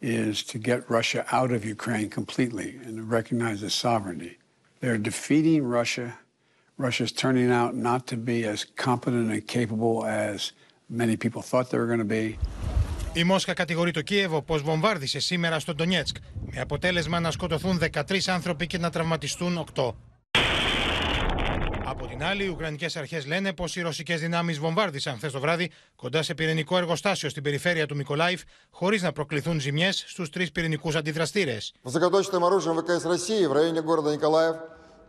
[0.02, 4.34] is to get Russia out of Ukraine completely and to recognize its sovereignty.
[4.82, 6.08] They're defeating Russia.
[6.78, 10.52] Russia's turning out not to be as competent and capable as
[10.90, 12.38] many people thought they were going to be.
[13.14, 16.16] Η Μόσχα κατηγορεί το Κίεβο πω βομβάρδισε σήμερα στο Ντονιέτσκ,
[16.54, 19.94] με αποτέλεσμα να σκοτωθούν 13 άνθρωποι και να τραυματιστούν 8.
[21.88, 25.72] Από την άλλη, οι Ουκρανικέ αρχέ λένε πω οι ρωσικέ δυνάμει βομβάρδισαν χθε το βράδυ
[25.96, 30.98] κοντά σε πυρηνικό εργοστάσιο στην περιφέρεια του Μικολάιφ, χωρί να προκληθούν ζημιέ στου τρει πυρηνικού
[30.98, 31.58] αντιδραστήρε.
[31.82, 34.56] Высокоточным оружием ВКС России в районе города Николаев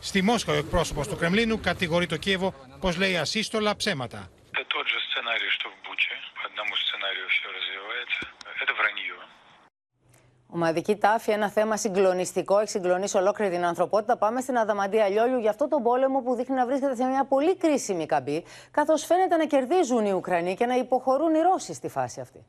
[0.00, 4.30] Στη Μόσχα, ο εκπρόσωπος του Κρεμλίνου κατηγορεί το Κίεβο πως λέει ασύστολα ψέματα.
[10.50, 14.16] Ομαδική τάφη, ένα θέμα συγκλονιστικό, έχει συγκλονίσει ολόκληρη την ανθρωπότητα.
[14.16, 17.56] Πάμε στην Αδαμαντία Λιόλιου για αυτό τον πόλεμο που δείχνει να βρίσκεται σε μια πολύ
[17.56, 22.20] κρίσιμη καμπή, καθώς φαίνεται να κερδίζουν οι Ουκρανοί και να υποχωρούν οι Ρώσοι στη φάση
[22.20, 22.46] αυτή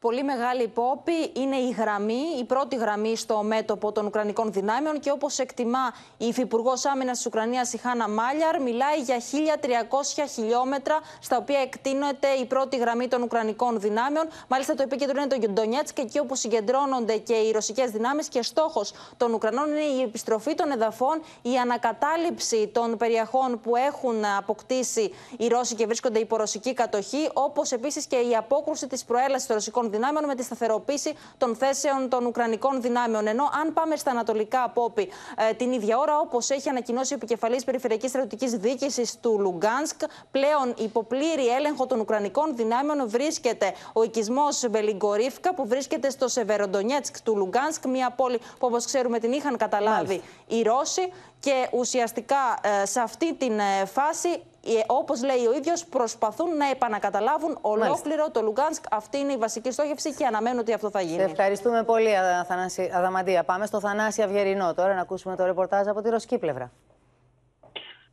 [0.00, 5.10] πολύ μεγάλη υπόπη είναι η γραμμή, η πρώτη γραμμή στο μέτωπο των Ουκρανικών δυνάμεων και
[5.10, 11.36] όπως εκτιμά η Υφυπουργός Άμυνας της Ουκρανίας, η Χάνα Μάλιαρ, μιλάει για 1.300 χιλιόμετρα στα
[11.36, 14.28] οποία εκτείνεται η πρώτη γραμμή των Ουκρανικών δυνάμεων.
[14.48, 18.42] Μάλιστα, το επίκεντρο είναι το Ντονιέτσκ και εκεί όπου συγκεντρώνονται και οι ρωσικές δυνάμεις και
[18.42, 25.14] στόχος των Ουκρανών είναι η επιστροφή των εδαφών, η ανακατάληψη των περιοχών που έχουν αποκτήσει
[25.38, 29.56] οι Ρώσοι και βρίσκονται υπό ρωσική κατοχή, όπως επίσης και η απόκρουση της προέλασης των
[29.56, 33.26] ρωσικών δυνάμεων με τη σταθεροποίηση των θέσεων των Ουκρανικών δυνάμεων.
[33.26, 35.08] Ενώ αν πάμε στα ανατολικά απόπη
[35.50, 40.74] ε, την ίδια ώρα, όπως έχει ανακοινώσει ο επικεφαλής Περιφερειακής Στρατιωτικής Διοίκησης του Λουγκάνσκ, πλέον
[40.78, 47.36] υπό πλήρη έλεγχο των Ουκρανικών δυνάμεων βρίσκεται ο οικισμός Μπελιγκορίφκα, που βρίσκεται στο Σεβεροντονιέτσκ του
[47.36, 51.12] Λουγκάνσκ, μια πόλη που όπως ξέρουμε την είχαν καταλάβει οι Ρώσοι.
[51.40, 54.28] Και ουσιαστικά ε, σε αυτή την ε, φάση
[54.64, 58.84] ε, όπως λέει ο ίδιος, προσπαθούν να επανακαταλάβουν ολόκληρο το Λουγκάνσκ.
[58.90, 61.18] Αυτή είναι η βασική στόχευση και αναμένω ότι αυτό θα γίνει.
[61.18, 63.44] Σε ευχαριστούμε πολύ, Αθανάση, Αδαμαντία.
[63.44, 66.72] Πάμε στο Θανάση Αυγερινό τώρα να ακούσουμε το ρεπορτάζ από τη ρωσική πλευρά.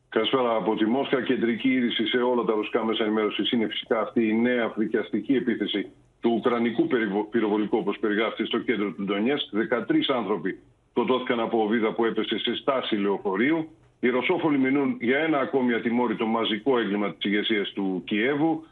[0.09, 1.21] Καλησπέρα από τη Μόσχα.
[1.21, 5.91] Κεντρική είδηση σε όλα τα ρωσικά μέσα ενημέρωσης είναι φυσικά αυτή η νέα φρικιαστική επίθεση
[6.21, 6.87] του Ουκρανικού
[7.29, 9.45] πυροβολικού, όπως περιγράφεται στο κέντρο του Ντονιέσκ.
[9.53, 10.59] 13 άνθρωποι
[10.97, 13.67] σκοτώθηκαν από βίδα που έπεσε σε στάση λεωφορείου.
[13.99, 18.63] Οι Ρωσόφολοι μηνούν για ένα ακόμη ατιμόρυτο μαζικό έγκλημα της ηγεσίας του Κιέβου,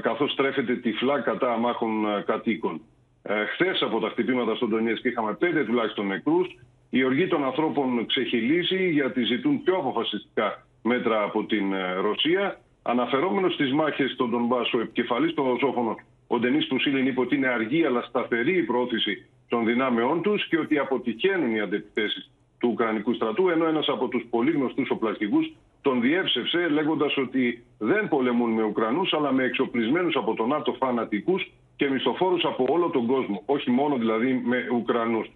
[0.00, 2.80] καθώς στρέφεται τυφλά κατά αμάχων κατοίκων.
[3.22, 6.58] Ε, Χθες από τα χτυπήματα στον Τονιέσκ είχαμε πέντε τουλάχιστον νεκρούς.
[6.90, 12.60] Η οργή των ανθρώπων ξεχυλίζει γιατί ζητούν πιο αποφασιστικά μέτρα από την ε, Ρωσία.
[12.82, 17.48] Αναφερόμενος στις μάχες στον Ντομπάσο, ο επικεφαλής των Ρωσόφωνων, ο Ντενής Πουσίλιν, είπε ότι είναι
[17.48, 22.20] αργή αλλά σταθερή η πρόθεση των δυνάμεών τους και ότι αποτυχαίνουν οι αντεπιθέσει
[22.58, 28.08] του Ουκρανικού στρατού, ενώ ένας από τους πολύ γνωστούς οπλαστικούς τον διεύσευσε λέγοντας ότι δεν
[28.08, 33.06] πολεμούν με Ουκρανούς, αλλά με εξοπλισμένους από τον ΝΑΤΟ φανατικούς και μισθοφόρους από όλο τον
[33.06, 35.26] κόσμο, όχι μόνο δηλαδή με Ουκρανούς.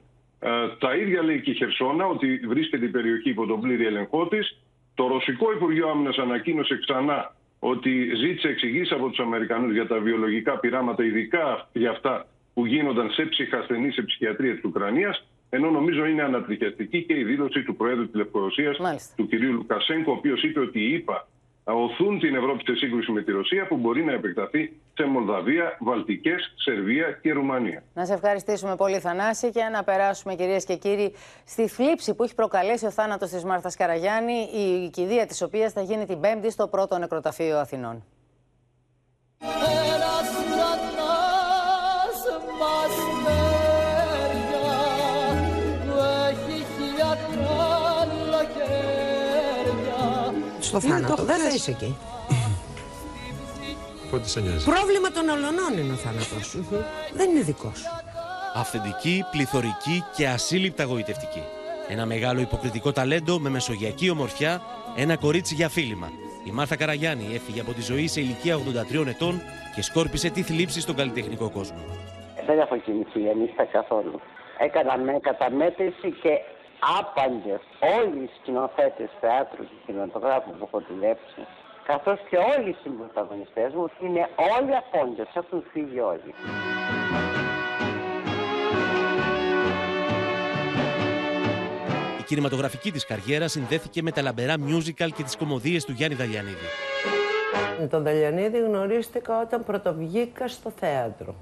[0.41, 4.29] Ε, τα ίδια λέει και η Χερσόνα, ότι βρίσκεται η περιοχή υπό τον πλήρη έλεγχό
[4.29, 4.59] της.
[4.95, 10.59] Το Ρωσικό Υπουργείο Άμυνας ανακοίνωσε ξανά ότι ζήτησε εξηγήσεις από τους Αμερικανούς για τα βιολογικά
[10.59, 12.27] πειράματα, ειδικά για αυτά
[12.57, 15.27] που γίνονταν σε ψυχασθενεί σε ψυχιατρία της Ουκρανίας.
[15.51, 18.77] Ενώ νομίζω είναι ανατριχιαστική και η δήλωση του Προέδρου της Λευκορωσίας,
[19.17, 19.33] του κ.
[19.33, 21.27] Λουκασέγκο, ο οποίος είπε ότι οι ΗΠΑ
[21.65, 26.55] οθούν την Ευρώπη σε σύγκρουση με τη Ρωσία που μπορεί να επεκταθεί σε Μολδαβία, Βαλτικές,
[26.57, 27.83] Σερβία και Ρουμανία.
[27.95, 31.13] Να σε ευχαριστήσουμε πολύ, Θανάση, και να περάσουμε, κυρίες και κύριοι,
[31.47, 35.83] στη θλίψη που έχει προκαλέσει ο θάνατος της Μάρθας Καραγιάννη, η κηδεία της οποίας θα
[35.83, 38.05] γίνει την Πέμπτη στο πρώτο νεκροταφείο Αθηνών.
[50.81, 51.23] Στο θάνατο.
[51.23, 51.97] Δεν θα είσαι εκεί.
[54.11, 54.65] Πότε σε νοιάζει.
[54.65, 56.57] Πρόβλημα των ολονών είναι ο θάνατος.
[57.13, 57.87] Δεν είναι δικός σου.
[58.55, 61.43] Αυθεντική, πληθωρική και ασύλληπτα γοητευτική.
[61.89, 64.63] Ένα μεγάλο υποκριτικό ταλέντο με μεσογειακή ομορφιά,
[64.97, 66.11] ένα κορίτσι για φίλημα.
[66.45, 68.59] Η Μάρθα Καραγιάννη έφυγε από τη ζωή σε ηλικία
[69.03, 69.41] 83 ετών
[69.75, 71.79] και σκόρπισε τη θλίψη στον καλλιτεχνικό κόσμο.
[72.47, 74.21] Δεν έχω κοιμηθεί νύχτα καθόλου.
[74.59, 76.31] Έκανα με καταμέτρηση και
[76.99, 77.61] άπαντες
[77.99, 81.41] όλοι οι σκηνοθέτες θεάτρους και κινηματογράφους που έχω δουλέψει,
[81.87, 86.35] καθώς και όλοι οι συμπροταγωνιστές μου, είναι όλοι αφόντες, έχουν φύγει όλοι.
[92.19, 96.67] Η κινηματογραφική της καριέρα συνδέθηκε με τα λαμπερά musical και τις κομμωδίες του Γιάννη Δαλιανίδη.
[97.81, 101.35] Με τον Δαλιανίδη γνωρίστηκα όταν πρωτοβγήκα στο θέατρο.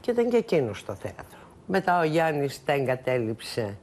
[0.00, 1.43] Και ήταν και εκείνος στο θέατρο.
[1.66, 3.78] Μετά ο Γιάννης τα εγκατέλειψε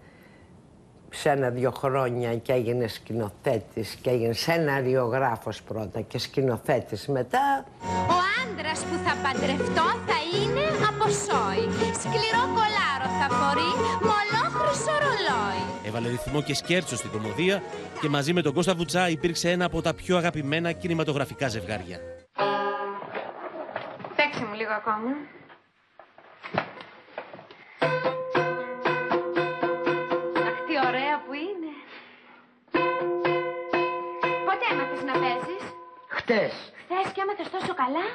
[1.10, 7.66] σε ένα-δυο χρόνια και έγινε σκηνοθέτης και έγινε σεναριογράφος πρώτα και σκηνοθέτης μετά.
[7.84, 11.66] Ο άντρας που θα παντρευτώ θα είναι από σόι.
[11.94, 13.72] Σκληρό κολάρο θα φορεί,
[14.02, 15.64] μολόχρυσο ρολόι.
[15.88, 17.62] Έβαλε ρυθμό και σκέρτσο στην κομμωδία
[18.02, 21.98] και μαζί με τον Κώστα Βουτσά υπήρξε ένα από τα πιο αγαπημένα κινηματογραφικά ζευγάρια.
[24.16, 25.41] Παίξε μου λίγο ακόμα.
[30.92, 31.72] Ωραία που είναι.
[34.46, 35.64] Πότε έμαθες να παίζεις;
[36.08, 36.52] Χτες.
[36.52, 36.74] Χτες.
[36.88, 38.06] πες και έμαθες τόσο καλά.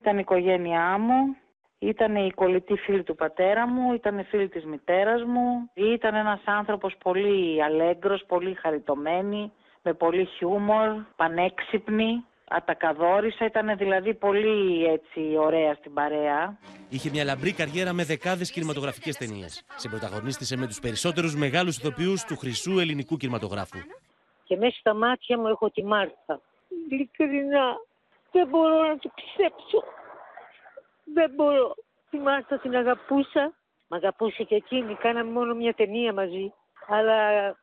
[0.00, 1.36] Ήταν η οικογένειά μου,
[1.78, 5.70] ήταν η κολλητή φίλη του πατέρα μου, ήταν η φίλη της μητέρας μου.
[5.74, 12.24] Ήταν ένας άνθρωπος πολύ αλέγκρος, πολύ χαριτωμένη, με πολύ χιούμορ, πανέξυπνη.
[12.52, 16.58] Ατακαδόρισα, ήταν δηλαδή πολύ έτσι ωραία στην παρέα.
[16.88, 19.64] Είχε μια λαμπρή καριέρα με δεκάδες κινηματογραφικές ταινίες.
[19.76, 23.78] Συμπροταγωνίστησε με τους περισσότερους μεγάλους ηθοποιούς του χρυσού ελληνικού κινηματογράφου.
[24.44, 26.40] Και μέσα στα μάτια μου έχω τη Μάρθα.
[26.90, 27.76] Ειλικρινά,
[28.32, 29.84] δεν μπορώ να το πιστέψω.
[31.14, 31.74] Δεν μπορώ.
[32.10, 33.52] Τη Μάρθα την αγαπούσα.
[33.88, 34.94] Μ' αγαπούσε και εκείνη.
[34.94, 36.52] Κάναμε μόνο μια ταινία μαζί.
[36.88, 37.18] Αλλά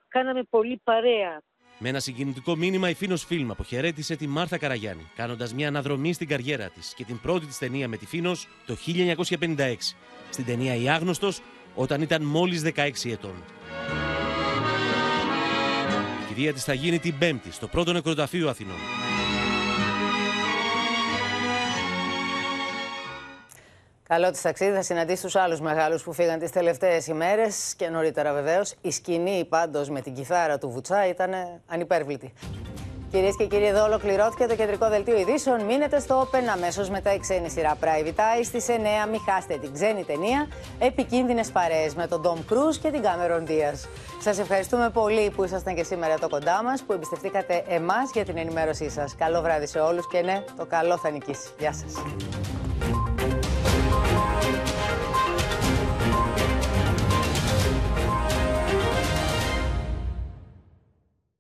[0.08, 1.42] κάναμε πολύ παρέα.
[1.80, 6.28] Με ένα συγκινητικό μήνυμα, η Φίνος Φιλμ αποχαιρέτησε τη Μάρθα Καραγιάννη, κάνοντας μια αναδρομή στην
[6.28, 9.96] καριέρα της και την πρώτη της ταινία με τη Φίνος το 1956.
[10.30, 11.42] Στην ταινία Η Άγνωστος,
[11.76, 13.44] όταν ήταν μόλις 16 ετών.
[16.24, 19.07] Η κηδεία της θα γίνει την Πέμπτη στο πρώτο νεκροταφείο Αθηνών.
[24.08, 24.76] Καλό τη ταξίδι.
[24.76, 28.74] Θα συναντήσεις τους άλλους μεγάλους που φύγαν τις τελευταίες ημέρες και νωρίτερα βεβαίως.
[28.82, 31.32] Η σκηνή πάντως με την κιθάρα του Βουτσά ήταν
[31.68, 32.34] ανυπέρβλητη.
[33.12, 35.64] Κυρίες και κύριοι, εδώ ολοκληρώθηκε το κεντρικό δελτίο ειδήσεων.
[35.64, 38.62] Μείνετε στο Open αμέσως μετά η ξένη σειρά Private Eye στι
[39.06, 39.10] 9.
[39.10, 40.48] Μην χάσετε την ξένη ταινία
[40.80, 43.88] Επικίνδυνες παρέες με τον Tom Cruise και την Cameron Diaz.
[44.22, 48.38] Σας ευχαριστούμε πολύ που ήσασταν και σήμερα εδώ κοντά μας, που εμπιστευτήκατε εμάς για την
[48.38, 49.16] ενημέρωσή σας.
[49.16, 51.50] Καλό βράδυ σε όλους και ναι, το καλό θα νικήσει.
[51.60, 51.94] Γεια σας.